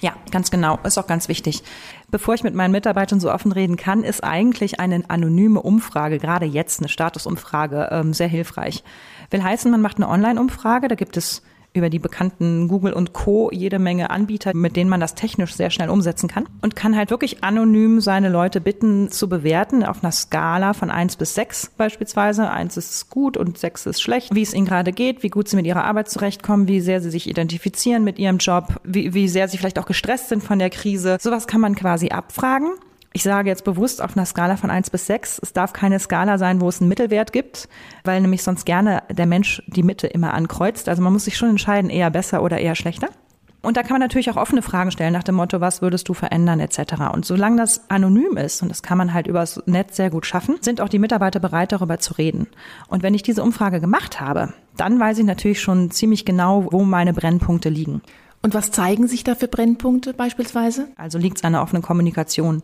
Ja, 0.01 0.15
ganz 0.31 0.51
genau. 0.51 0.79
Ist 0.85 0.99
auch 0.99 1.07
ganz 1.07 1.29
wichtig. 1.29 1.63
Bevor 2.11 2.35
ich 2.35 2.45
mit 2.45 2.55
meinen 2.55 2.73
Mitarbeitern 2.73 3.21
so 3.21 3.33
offen 3.33 3.53
reden 3.53 3.77
kann, 3.77 4.05
ist 4.05 4.23
eigentlich 4.23 4.79
eine 4.79 5.03
anonyme 5.09 5.61
Umfrage, 5.61 6.19
gerade 6.19 6.47
jetzt 6.47 6.81
eine 6.81 6.89
Statusumfrage, 6.89 7.89
ähm, 7.91 8.13
sehr 8.13 8.29
hilfreich. 8.29 8.85
Will 9.31 9.43
heißen, 9.43 9.71
man 9.71 9.81
macht 9.81 9.97
eine 9.97 10.09
Online-Umfrage, 10.09 10.89
da 10.89 10.95
gibt 10.95 11.17
es 11.17 11.43
über 11.77 11.91
die 11.91 11.99
bekannten 11.99 12.69
Google 12.69 12.93
und 12.93 13.13
Co. 13.13 13.51
jede 13.53 13.79
Menge 13.79 14.11
Anbieter, 14.11 14.55
mit 14.55 14.77
denen 14.77 14.91
man 14.91 15.01
das 15.01 15.15
technisch 15.15 15.55
sehr 15.55 15.71
schnell 15.71 15.91
umsetzen 15.91 16.29
kann 16.29 16.49
und 16.63 16.77
kann 16.77 16.97
halt 16.97 17.11
wirklich 17.11 17.45
anonym 17.45 18.01
seine 18.01 18.29
Leute 18.29 18.61
bitten 18.61 19.11
zu 19.11 19.29
bewerten 19.29 19.85
auf 19.85 20.03
einer 20.03 20.13
Skala 20.13 20.73
von 20.73 20.91
eins 20.91 21.17
bis 21.17 21.35
sechs 21.35 21.71
beispielsweise. 21.77 22.51
Eins 22.51 22.77
ist 22.77 23.11
gut 23.11 23.37
und 23.37 23.59
sechs 23.59 23.87
ist 23.87 24.01
schlecht, 24.01 24.35
wie 24.35 24.43
es 24.43 24.55
ihnen 24.55 24.67
gerade 24.67 24.93
geht, 24.93 25.23
wie 25.23 25.29
gut 25.29 25.49
sie 25.49 25.57
mit 25.57 25.67
ihrer 25.67 25.85
Arbeit 25.85 26.09
zurechtkommen, 26.11 26.69
wie 26.69 26.81
sehr 26.81 27.01
sie 27.01 27.11
sich 27.11 27.29
identifizieren 27.29 28.05
mit 28.05 28.19
ihrem 28.19 28.39
Job, 28.39 28.81
wie, 28.85 29.15
wie 29.15 29.29
sehr 29.29 29.49
sie 29.49 29.59
vielleicht 29.59 29.79
auch 29.79 29.87
gestresst 29.87 30.29
sind 30.29 30.43
von 30.43 30.59
der 30.59 30.71
Krise. 30.71 31.19
Sowas 31.21 31.47
kann 31.47 31.61
man 31.61 31.75
quasi 31.75 32.09
abfragen 32.09 32.71
ich 33.17 33.23
sage 33.23 33.49
jetzt 33.49 33.65
bewusst 33.65 34.03
auf 34.03 34.15
einer 34.15 34.27
Skala 34.27 34.59
von 34.59 34.69
eins 34.69 34.91
bis 34.91 35.07
sechs. 35.07 35.41
Es 35.43 35.55
darf 35.55 35.73
keine 35.73 35.99
Skala 35.99 36.37
sein, 36.37 36.61
wo 36.61 36.69
es 36.69 36.83
einen 36.83 36.91
Mittelwert 36.91 37.33
gibt, 37.33 37.67
weil 38.05 38.21
nämlich 38.21 38.43
sonst 38.43 38.67
gerne 38.67 39.05
der 39.09 39.25
Mensch 39.25 39.63
die 39.69 39.83
Mitte 39.83 40.07
immer 40.07 40.35
ankreuzt. 40.35 40.87
Also 40.87 41.01
man 41.01 41.15
muss 41.15 41.25
sich 41.25 41.39
schon 41.39 41.49
entscheiden, 41.49 41.89
eher 41.89 42.11
besser 42.11 42.43
oder 42.43 42.59
eher 42.59 42.75
schlechter. 42.75 43.09
Und 43.63 43.79
da 43.79 43.83
kann 43.83 43.93
man 43.93 44.03
natürlich 44.03 44.29
auch 44.31 44.37
offene 44.37 44.61
Fragen 44.61 44.91
stellen 44.91 45.15
nach 45.15 45.23
dem 45.23 45.37
Motto, 45.37 45.63
was 45.63 45.81
würdest 45.81 46.11
du 46.11 46.13
verändern 46.13 46.61
etc. 46.61 47.05
Und 47.15 47.25
solange 47.25 47.57
das 47.57 47.89
anonym 47.89 48.37
ist, 48.37 48.61
und 48.61 48.69
das 48.69 48.83
kann 48.83 48.99
man 48.99 49.15
halt 49.15 49.29
übers 49.29 49.63
Netz 49.65 49.97
sehr 49.97 50.11
gut 50.11 50.27
schaffen, 50.27 50.59
sind 50.61 50.83
auch 50.83 50.91
die 50.91 50.99
Mitarbeiter 50.99 51.41
bereit, 51.41 51.73
darüber 51.73 51.99
zu 51.99 52.13
reden. 52.19 52.49
Und 52.87 53.03
wenn 53.03 53.15
ich 53.15 53.23
diese 53.23 53.43
Umfrage 53.43 53.81
gemacht 53.81 54.21
habe, 54.21 54.53
dann 54.77 55.01
weiß 55.01 55.17
ich 55.21 55.25
natürlich 55.25 55.63
schon 55.63 55.91
ziemlich 55.91 56.27
genau, 56.27 56.69
wo 56.71 56.85
meine 56.85 57.15
Brennpunkte 57.15 57.71
liegen. 57.71 58.03
Und 58.47 58.55
was 58.55 58.71
zeigen 58.71 59.09
sich 59.09 59.25
da 59.25 59.35
für 59.35 59.49
Brennpunkte 59.49 60.15
beispielsweise? 60.15 60.87
Also 60.95 61.19
liegt 61.19 61.39
es 61.39 61.43
an 61.43 61.55
der 61.55 61.63
offenen 61.63 61.83
Kommunikation 61.83 62.63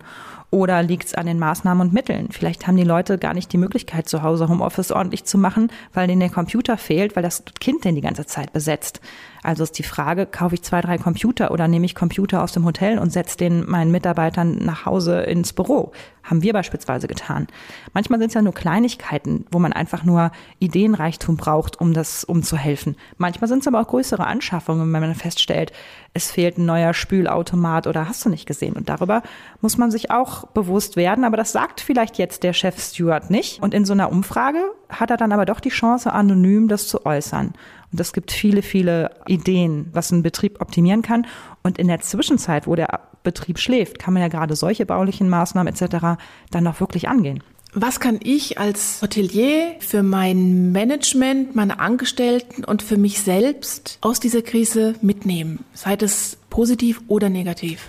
oder 0.53 0.81
liegt 0.81 1.09
es 1.09 1.15
an 1.17 1.27
den 1.27 1.41
Maßnahmen 1.41 1.89
und 1.89 1.93
Mitteln? 1.93 2.29
Vielleicht 2.31 2.69
haben 2.69 2.77
die 2.77 2.85
Leute 2.85 3.19
gar 3.19 3.35
nicht 3.35 3.53
die 3.53 3.59
Möglichkeit, 3.59 4.09
zu 4.09 4.23
Hause 4.23 4.49
Homeoffice 4.49 4.93
ordentlich 4.93 5.25
zu 5.25 5.39
machen, 5.39 5.73
weil 5.93 6.07
denen 6.07 6.21
der 6.21 6.31
Computer 6.31 6.79
fehlt, 6.79 7.17
weil 7.17 7.25
das 7.25 7.43
Kind 7.59 7.85
den 7.85 7.97
die 7.97 8.01
ganze 8.01 8.27
Zeit 8.27 8.53
besetzt. 8.53 9.01
Also 9.43 9.65
ist 9.65 9.79
die 9.79 9.83
Frage, 9.83 10.27
kaufe 10.27 10.55
ich 10.55 10.63
zwei, 10.63 10.81
drei 10.81 10.99
Computer 10.99 11.51
oder 11.51 11.67
nehme 11.67 11.85
ich 11.85 11.97
Computer 11.97 12.43
aus 12.43 12.53
dem 12.53 12.65
Hotel 12.65 12.99
und 12.99 13.11
setze 13.11 13.37
den 13.37 13.69
meinen 13.69 13.91
Mitarbeitern 13.91 14.59
nach 14.59 14.87
Hause 14.87 15.23
ins 15.23 15.53
Büro? 15.53 15.93
Haben 16.23 16.43
wir 16.43 16.53
beispielsweise 16.53 17.09
getan. 17.09 17.49
Manchmal 17.93 18.21
sind 18.21 18.29
es 18.29 18.35
ja 18.35 18.43
nur 18.43 18.55
Kleinigkeiten, 18.55 19.45
wo 19.51 19.59
man 19.59 19.73
einfach 19.73 20.05
nur 20.05 20.31
Ideenreichtum 20.61 21.37
braucht, 21.37 21.81
um 21.81 21.93
das, 21.93 22.23
um 22.23 22.45
zu 22.45 22.57
helfen. 22.57 22.95
Manchmal 23.17 23.49
sind 23.49 23.63
es 23.63 23.67
aber 23.67 23.81
auch 23.81 23.89
größere 23.89 24.25
Anschaffungen, 24.25 24.93
wenn 24.93 25.01
man 25.01 25.15
feststellt, 25.17 25.73
es 26.15 26.31
fehlt 26.31 26.59
ein 26.59 26.67
neuer 26.67 26.95
Spülautomat 26.95 27.89
oder 27.89 28.09
hast 28.09 28.25
du 28.25 28.29
nicht 28.29 28.47
gesehen. 28.47 28.75
Und 28.75 28.89
darüber 28.89 29.23
muss 29.61 29.79
man 29.79 29.91
sich 29.91 30.13
auch 30.13 30.47
bewusst 30.49 30.95
werden. 30.95 31.25
Aber 31.25 31.37
das 31.37 31.51
sagt 31.51 31.81
vielleicht 31.81 32.19
jetzt 32.19 32.45
der 32.45 32.53
Chef 32.53 32.81
Stewart 32.81 33.31
nicht. 33.31 33.61
Und 33.61 33.75
in 33.75 33.85
so 33.85 33.93
einer 33.93 34.13
Umfrage 34.13 34.63
hat 34.89 35.11
er 35.11 35.17
dann 35.17 35.33
aber 35.33 35.47
doch 35.47 35.59
die 35.59 35.71
Chance, 35.71 36.13
anonym 36.13 36.69
das 36.69 36.87
zu 36.87 37.05
äußern. 37.05 37.55
Und 37.93 38.01
es 38.01 38.13
gibt 38.13 38.33
viele, 38.33 38.63
viele 38.63 39.11
Ideen, 39.27 39.91
was 39.93 40.11
ein 40.11 40.23
Betrieb 40.23 40.61
optimieren 40.61 41.03
kann. 41.03 41.27
Und 41.63 41.79
in 41.79 41.89
der 41.89 42.01
Zwischenzeit, 42.01 42.67
wo 42.67 42.75
der 42.75 43.01
Betrieb 43.23 43.59
schläft, 43.59 43.99
kann 43.99 44.15
man 44.15 44.23
ja 44.23 44.29
gerade 44.29 44.57
solche 44.57 44.87
baulichen 44.87 45.29
Maßnahmen 45.29 45.73
etc. 45.73 46.19
dann 46.51 46.65
noch 46.65 46.81
wirklich 46.81 47.09
angehen. 47.09 47.43
Was 47.75 48.01
kann 48.01 48.21
ich 48.23 48.59
als 48.59 49.01
Hotelier 49.01 49.77
für 49.79 50.03
mein 50.03 50.73
Management, 50.73 51.55
meine 51.55 51.81
Angestellten 51.81 52.65
und 52.65 52.83
für 52.83 52.99
mich 52.99 53.21
selbst 53.21 53.97
aus 54.03 54.21
dieser 54.21 54.43
Krise 54.43 54.95
mitnehmen? 55.01 55.65
Sei 55.73 55.97
es 55.99 56.37
positiv 56.51 57.01
oder 57.09 57.31
negativ? 57.31 57.89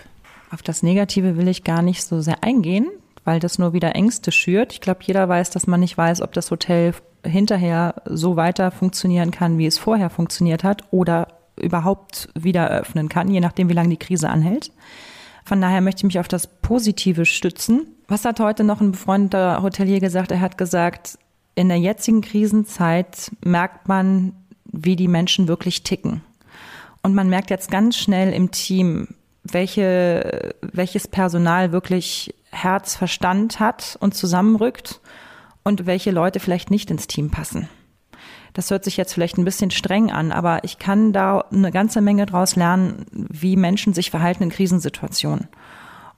Auf 0.52 0.62
das 0.62 0.84
Negative 0.84 1.36
will 1.36 1.50
ich 1.50 1.66
gar 1.66 1.82
nicht 1.82 2.04
so 2.04 2.22
sehr 2.22 2.44
eingehen, 2.44 2.88
weil 3.24 3.40
das 3.40 3.60
nur 3.60 3.74
wieder 3.74 3.96
Ängste 3.96 4.32
schürt. 4.32 4.74
Ich 4.74 4.82
glaube, 4.82 5.02
jeder 5.04 5.28
weiß, 5.28 5.50
dass 5.50 5.68
man 5.68 5.80
nicht 5.80 5.98
weiß, 5.98 6.22
ob 6.22 6.34
das 6.34 6.52
Hotel 6.52 6.94
hinterher 7.26 7.96
so 8.06 8.36
weiter 8.36 8.72
funktionieren 8.72 9.32
kann, 9.32 9.58
wie 9.58 9.66
es 9.66 9.78
vorher 9.78 10.10
funktioniert 10.10 10.64
hat 10.64 10.84
oder 10.92 11.28
überhaupt 11.56 12.30
wieder 12.36 12.66
eröffnen 12.66 13.10
kann, 13.10 13.30
je 13.30 13.40
nachdem, 13.40 13.70
wie 13.70 13.74
lange 13.74 13.90
die 13.90 13.98
Krise 13.98 14.30
anhält. 14.30 14.72
Von 15.46 15.62
daher 15.62 15.82
möchte 15.82 16.00
ich 16.00 16.06
mich 16.06 16.20
auf 16.20 16.28
das 16.28 16.48
Positive 16.48 17.26
stützen. 17.26 17.88
Was 18.08 18.26
hat 18.26 18.40
heute 18.40 18.64
noch 18.64 18.82
ein 18.82 18.92
befreundeter 18.92 19.62
Hotelier 19.62 20.00
gesagt? 20.00 20.32
Er 20.32 20.42
hat 20.42 20.58
gesagt, 20.58 21.18
in 21.56 21.68
der 21.68 21.80
jetzigen 21.80 22.22
Krisenzeit 22.22 23.32
merkt 23.44 23.88
man, 23.88 24.34
wie 24.66 24.96
die 24.96 25.08
Menschen 25.08 25.48
wirklich 25.48 25.84
ticken. 25.84 26.22
Und 27.02 27.14
man 27.14 27.30
merkt 27.30 27.50
jetzt 27.50 27.70
ganz 27.70 27.98
schnell 27.98 28.34
im 28.34 28.52
Team, 28.52 29.10
welche, 29.44 30.56
welches 30.62 31.08
Personal 31.08 31.72
wirklich 31.72 32.34
Herz, 32.54 32.96
Verstand 32.96 33.60
hat 33.60 33.98
und 34.00 34.16
zusammenrückt 34.16 35.02
und 35.64 35.86
welche 35.86 36.12
Leute 36.12 36.40
vielleicht 36.40 36.72
nicht 36.72 36.92
ins 36.92 37.08
Team 37.08 37.32
passen. 37.32 37.70
Das 38.54 38.70
hört 38.70 38.84
sich 38.84 38.98
jetzt 38.98 39.14
vielleicht 39.14 39.38
ein 39.38 39.46
bisschen 39.46 39.72
streng 39.72 40.12
an, 40.12 40.32
aber 40.32 40.64
ich 40.64 40.78
kann 40.78 41.12
da 41.12 41.46
eine 41.52 41.72
ganze 41.72 42.02
Menge 42.02 42.26
draus 42.26 42.56
lernen, 42.56 43.06
wie 43.12 43.56
Menschen 43.56 43.94
sich 43.94 44.12
verhalten 44.12 44.44
in 44.44 44.50
Krisensituationen. 44.50 45.48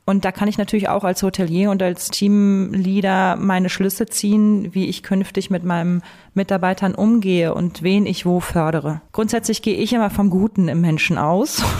Und 0.08 0.24
da 0.24 0.32
kann 0.32 0.48
ich 0.48 0.60
natürlich 0.60 0.88
auch 0.88 1.04
als 1.04 1.24
Hotelier 1.24 1.71
und 1.71 1.82
als 1.82 2.10
Teamleader 2.10 3.38
meine 3.38 3.69
Schlüsse 3.69 4.06
ziehen, 4.06 4.76
wie 4.76 4.86
ich 4.86 5.02
künftig 5.02 5.50
mit 5.50 5.63
meinen 5.63 6.04
Mitarbeitern 6.36 6.93
umgehe 6.93 7.56
und 7.56 7.82
wen 7.82 8.06
ich 8.06 8.24
wo 8.24 8.39
fördere. 8.39 9.02
Grundsätzlich 9.13 9.63
gehe 9.63 9.78
ich 9.78 9.93
immer 9.93 10.12
vom 10.12 10.30
Guten 10.30 10.67
im 10.67 10.80
Menschen 10.80 11.17
aus. 11.17 11.63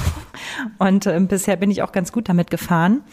Und 0.80 1.06
äh, 1.06 1.20
bisher 1.22 1.56
bin 1.56 1.72
ich 1.72 1.82
auch 1.82 1.91
ganz 1.91 2.12
gut 2.12 2.28
damit 2.28 2.50
gefahren. 2.50 3.04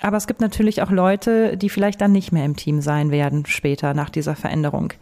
Aber 0.00 0.16
es 0.16 0.26
gibt 0.26 0.40
natürlich 0.40 0.82
auch 0.82 0.90
Leute, 0.90 1.56
die 1.56 1.68
vielleicht 1.68 2.00
dann 2.00 2.12
nicht 2.12 2.32
mehr 2.32 2.44
im 2.44 2.56
Team 2.56 2.80
sein 2.80 3.10
werden 3.10 3.46
später 3.46 3.94
nach 3.94 4.10
dieser 4.10 4.36
Veränderung. 4.36 4.92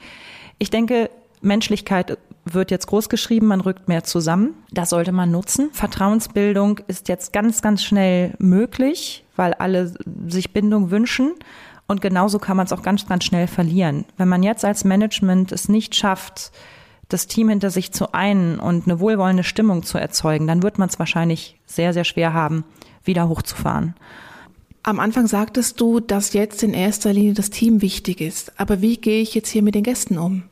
Ich 0.58 0.70
denke, 0.70 1.10
Menschlichkeit 1.42 2.18
wird 2.44 2.70
jetzt 2.70 2.86
groß 2.86 3.08
geschrieben, 3.08 3.46
man 3.46 3.60
rückt 3.60 3.88
mehr 3.88 4.04
zusammen. 4.04 4.54
Das 4.70 4.90
sollte 4.90 5.12
man 5.12 5.30
nutzen. 5.30 5.70
Vertrauensbildung 5.72 6.80
ist 6.86 7.08
jetzt 7.08 7.32
ganz, 7.32 7.60
ganz 7.60 7.82
schnell 7.82 8.34
möglich, 8.38 9.24
weil 9.34 9.52
alle 9.54 9.92
sich 10.28 10.52
Bindung 10.52 10.90
wünschen. 10.90 11.34
Und 11.88 12.00
genauso 12.00 12.38
kann 12.38 12.56
man 12.56 12.66
es 12.66 12.72
auch 12.72 12.82
ganz, 12.82 13.06
ganz 13.06 13.24
schnell 13.24 13.46
verlieren. 13.46 14.04
Wenn 14.16 14.28
man 14.28 14.42
jetzt 14.42 14.64
als 14.64 14.84
Management 14.84 15.52
es 15.52 15.68
nicht 15.68 15.94
schafft, 15.94 16.52
das 17.08 17.26
Team 17.26 17.48
hinter 17.48 17.70
sich 17.70 17.92
zu 17.92 18.12
einen 18.12 18.58
und 18.58 18.86
eine 18.86 18.98
wohlwollende 18.98 19.44
Stimmung 19.44 19.84
zu 19.84 19.98
erzeugen, 19.98 20.46
dann 20.46 20.62
wird 20.62 20.78
man 20.78 20.88
es 20.88 20.98
wahrscheinlich 20.98 21.60
sehr, 21.64 21.92
sehr 21.92 22.04
schwer 22.04 22.32
haben, 22.32 22.64
wieder 23.04 23.28
hochzufahren. 23.28 23.94
Am 24.86 25.00
Anfang 25.00 25.26
sagtest 25.26 25.80
du, 25.80 25.98
dass 25.98 26.32
jetzt 26.32 26.62
in 26.62 26.72
erster 26.72 27.12
Linie 27.12 27.34
das 27.34 27.50
Team 27.50 27.82
wichtig 27.82 28.20
ist. 28.20 28.52
Aber 28.56 28.82
wie 28.82 28.96
gehe 28.98 29.20
ich 29.20 29.34
jetzt 29.34 29.48
hier 29.48 29.64
mit 29.64 29.74
den 29.74 29.82
Gästen 29.82 30.16
um? 30.16 30.44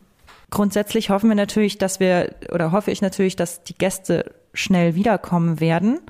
Grundsätzlich 0.51 1.09
hoffen 1.09 1.29
wir 1.29 1.37
natürlich, 1.37 1.79
dass 1.79 2.01
wir, 2.01 2.35
oder 2.53 2.73
hoffe 2.73 2.91
ich 2.91 3.01
natürlich, 3.01 3.37
dass 3.37 3.63
die 3.63 3.79
Gäste 3.79 4.35
schnell 4.53 4.97
wiederkommen 4.97 5.61
werden. 5.61 6.01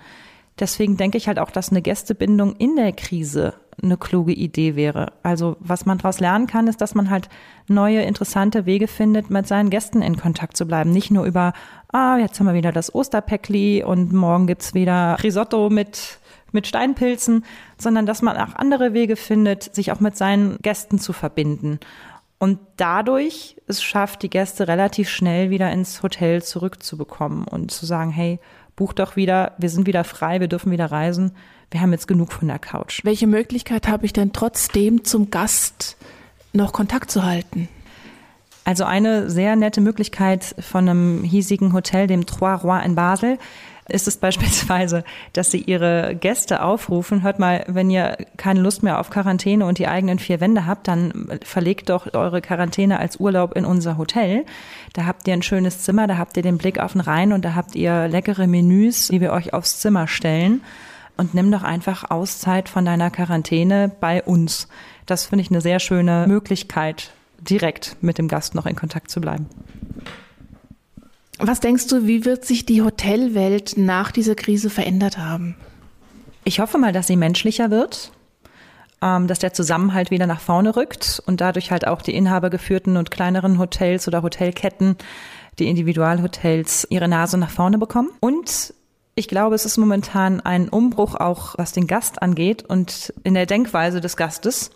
Deswegen 0.59 0.97
denke 0.97 1.19
ich 1.19 1.29
halt 1.29 1.39
auch, 1.39 1.51
dass 1.51 1.69
eine 1.69 1.83
Gästebindung 1.83 2.57
in 2.57 2.77
der 2.77 2.93
Krise 2.93 3.53
eine 3.83 3.99
kluge 3.99 4.33
Idee 4.33 4.75
wäre. 4.75 5.13
Also 5.23 5.59
was 5.61 5.85
man 5.85 5.99
daraus 5.99 6.19
lernen 6.19 6.47
kann, 6.47 6.67
ist, 6.67 6.81
dass 6.81 6.95
man 6.95 7.11
halt 7.11 7.29
neue, 7.69 8.01
interessante 8.05 8.65
Wege 8.65 8.89
findet, 8.89 9.29
mit 9.29 9.47
seinen 9.47 9.69
Gästen 9.69 10.01
in 10.01 10.17
Kontakt 10.17 10.57
zu 10.57 10.65
bleiben. 10.65 10.93
Nicht 10.93 11.11
nur 11.11 11.27
über, 11.27 11.53
ah, 11.93 12.17
jetzt 12.17 12.41
haben 12.41 12.47
wir 12.47 12.55
wieder 12.55 12.73
das 12.73 12.95
Osterpäckli 12.95 13.85
und 13.85 14.15
morgen 14.15 14.47
gibt's 14.47 14.73
wieder 14.73 15.19
Risotto 15.23 15.69
mit 15.69 16.21
mit 16.55 16.67
Steinpilzen, 16.67 17.45
sondern 17.79 18.07
dass 18.07 18.23
man 18.23 18.37
auch 18.37 18.55
andere 18.55 18.95
Wege 18.95 19.17
findet, 19.17 19.75
sich 19.75 19.93
auch 19.93 20.01
mit 20.01 20.17
seinen 20.17 20.59
Gästen 20.63 20.99
zu 20.99 21.13
verbinden. 21.13 21.81
Und 22.39 22.59
dadurch 22.77 23.57
es 23.67 23.83
schafft, 23.83 24.23
die 24.23 24.31
Gäste 24.31 24.69
relativ 24.69 25.09
schnell 25.09 25.51
wieder 25.51 25.71
ins 25.71 26.03
Hotel 26.03 26.43
zurückzubekommen 26.43 27.45
und 27.47 27.71
zu 27.71 27.87
sagen, 27.87 28.11
hey, 28.11 28.39
buch 28.77 28.93
doch 28.93 29.17
wieder, 29.17 29.53
wir 29.59 29.71
sind 29.71 29.87
wieder 29.87 30.05
frei, 30.05 30.41
wir 30.41 30.49
dürfen 30.49 30.73
wieder 30.73 30.91
reisen, 30.91 31.33
wir 31.71 31.81
haben 31.81 31.93
jetzt 31.93 32.09
genug 32.09 32.33
von 32.33 32.49
der 32.49 32.59
Couch. 32.59 33.01
Welche 33.05 33.27
Möglichkeit 33.27 33.89
habe 33.89 34.07
ich 34.07 34.13
denn 34.13 34.33
trotzdem 34.33 35.05
zum 35.05 35.31
Gast 35.31 35.97
noch 36.53 36.73
Kontakt 36.73 37.11
zu 37.11 37.25
halten? 37.25 37.69
Also 38.65 38.85
eine 38.85 39.31
sehr 39.31 39.57
nette 39.57 39.81
Möglichkeit 39.81 40.55
von 40.59 40.89
einem 40.89 41.23
hiesigen 41.23 41.73
Hotel, 41.73 42.07
dem 42.07 42.27
Trois 42.27 42.55
Rois 42.55 42.83
in 42.85 42.95
Basel, 42.95 43.39
ist 43.89 44.09
es 44.09 44.17
beispielsweise, 44.17 45.05
dass 45.33 45.51
sie 45.51 45.59
ihre 45.59 46.15
Gäste 46.15 46.63
aufrufen, 46.63 47.23
hört 47.23 47.39
mal, 47.39 47.65
wenn 47.69 47.91
ihr 47.91 48.17
keine 48.37 48.61
Lust 48.61 48.83
mehr 48.83 48.99
auf 48.99 49.11
Quarantäne 49.11 49.67
und 49.67 49.79
die 49.79 49.89
eigenen 49.89 50.19
vier 50.19 50.41
Wände 50.41 50.67
habt, 50.67 50.89
dann 50.89 51.39
verlegt 51.43 51.91
doch 51.91 52.13
eure 52.15 52.41
Quarantäne 52.41 52.99
als 52.99 53.21
Urlaub 53.21 53.55
in 53.57 53.65
unser 53.65 53.99
Hotel. 53.99 54.45
Da 54.95 55.07
habt 55.07 55.27
ihr 55.29 55.35
ein 55.35 55.43
schönes 55.43 55.83
Zimmer, 55.83 56.07
da 56.07 56.17
habt 56.17 56.37
ihr 56.37 56.43
den 56.43 56.59
Blick 56.59 56.79
auf 56.79 56.93
den 56.93 57.03
Rhein 57.03 57.33
und 57.33 57.45
da 57.45 57.55
habt 57.55 57.75
ihr 57.75 58.09
leckere 58.09 58.47
Menüs, 58.47 59.09
die 59.09 59.21
wir 59.21 59.33
euch 59.33 59.53
aufs 59.53 59.81
Zimmer 59.81 60.09
stellen. 60.09 60.63
Und 61.17 61.35
nimm 61.35 61.53
doch 61.53 61.63
einfach 61.63 62.11
Auszeit 62.11 62.69
von 62.69 62.85
deiner 62.85 63.11
Quarantäne 63.11 63.93
bei 64.01 64.23
uns. 64.23 64.67
Das 65.07 65.27
finde 65.27 65.43
ich 65.43 65.51
eine 65.51 65.61
sehr 65.61 65.79
schöne 65.79 66.27
Möglichkeit, 66.27 67.13
direkt 67.39 67.97
mit 68.01 68.19
dem 68.19 68.27
Gast 68.27 68.55
noch 68.55 68.67
in 68.67 68.75
Kontakt 68.75 69.11
zu 69.11 69.21
bleiben. 69.21 69.47
Was 71.39 71.61
denkst 71.61 71.89
du, 71.89 72.07
wie 72.07 72.25
wird 72.25 72.45
sich 72.45 72.65
die 72.65 72.83
Hotelwelt 72.83 73.77
nach 73.77 74.13
dieser 74.13 74.35
Krise 74.35 74.71
verändert 74.71 75.19
haben? 75.19 75.57
Ich 76.45 76.61
hoffe 76.61 76.79
mal, 76.79 76.93
dass 76.93 77.07
sie 77.07 77.17
menschlicher 77.17 77.71
wird, 77.71 78.13
ähm, 79.03 79.27
dass 79.27 79.41
der 79.41 79.53
Zusammenhalt 79.53 80.11
wieder 80.11 80.27
nach 80.27 80.41
vorne 80.41 80.77
rückt 80.77 81.23
und 81.27 81.41
dadurch 81.41 81.71
halt 81.71 81.87
auch 81.87 82.03
die 82.03 82.15
inhabergeführten 82.15 82.97
und 82.97 83.11
kleineren 83.11 83.59
Hotels 83.59 84.07
oder 84.07 84.23
Hotelketten, 84.23 84.97
die 85.59 85.69
Individualhotels, 85.69 86.87
ihre 86.91 87.09
Nase 87.09 87.39
nach 87.39 87.51
vorne 87.51 87.79
bekommen. 87.79 88.11
Und 88.21 88.75
ich 89.17 89.29
glaube, 89.29 89.55
es 89.55 89.65
ist 89.65 89.77
momentan 89.77 90.41
ein 90.41 90.69
Umbruch 90.69 91.15
auch, 91.15 91.57
was 91.57 91.73
den 91.73 91.87
Gast 91.87 92.23
angeht 92.23 92.63
und 92.63 93.13
in 93.25 93.35
der 93.35 93.47
Denkweise 93.47 94.01
des 94.01 94.17
Gastes, 94.17 94.71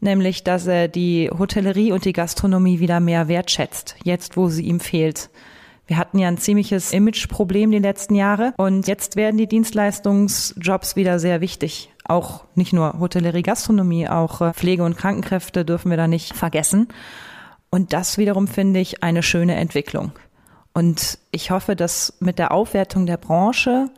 nämlich, 0.00 0.44
dass 0.44 0.66
er 0.66 0.88
die 0.88 1.30
Hotellerie 1.30 1.92
und 1.92 2.04
die 2.04 2.12
Gastronomie 2.12 2.80
wieder 2.80 3.00
mehr 3.00 3.28
wertschätzt, 3.28 3.96
jetzt 4.02 4.36
wo 4.36 4.48
sie 4.48 4.64
ihm 4.64 4.80
fehlt. 4.80 5.30
Wir 5.92 5.98
hatten 5.98 6.18
ja 6.18 6.28
ein 6.28 6.38
ziemliches 6.38 6.94
Imageproblem 6.94 7.70
die 7.70 7.78
letzten 7.78 8.14
Jahre 8.14 8.54
und 8.56 8.88
jetzt 8.88 9.14
werden 9.14 9.36
die 9.36 9.46
Dienstleistungsjobs 9.46 10.96
wieder 10.96 11.18
sehr 11.18 11.42
wichtig. 11.42 11.92
Auch 12.06 12.44
nicht 12.54 12.72
nur 12.72 12.98
Hotellerie, 12.98 13.42
Gastronomie, 13.42 14.08
auch 14.08 14.40
äh, 14.40 14.54
Pflege- 14.54 14.84
und 14.84 14.96
Krankenkräfte 14.96 15.66
dürfen 15.66 15.90
wir 15.90 15.98
da 15.98 16.08
nicht 16.08 16.34
vergessen. 16.34 16.88
Und 17.68 17.92
das 17.92 18.16
wiederum 18.16 18.48
finde 18.48 18.80
ich 18.80 19.02
eine 19.02 19.22
schöne 19.22 19.56
Entwicklung. 19.56 20.12
Und 20.72 21.18
ich 21.30 21.50
hoffe, 21.50 21.76
dass 21.76 22.14
mit 22.20 22.38
der 22.38 22.52
Aufwertung 22.52 23.04
der 23.04 23.18
Branche 23.18 23.90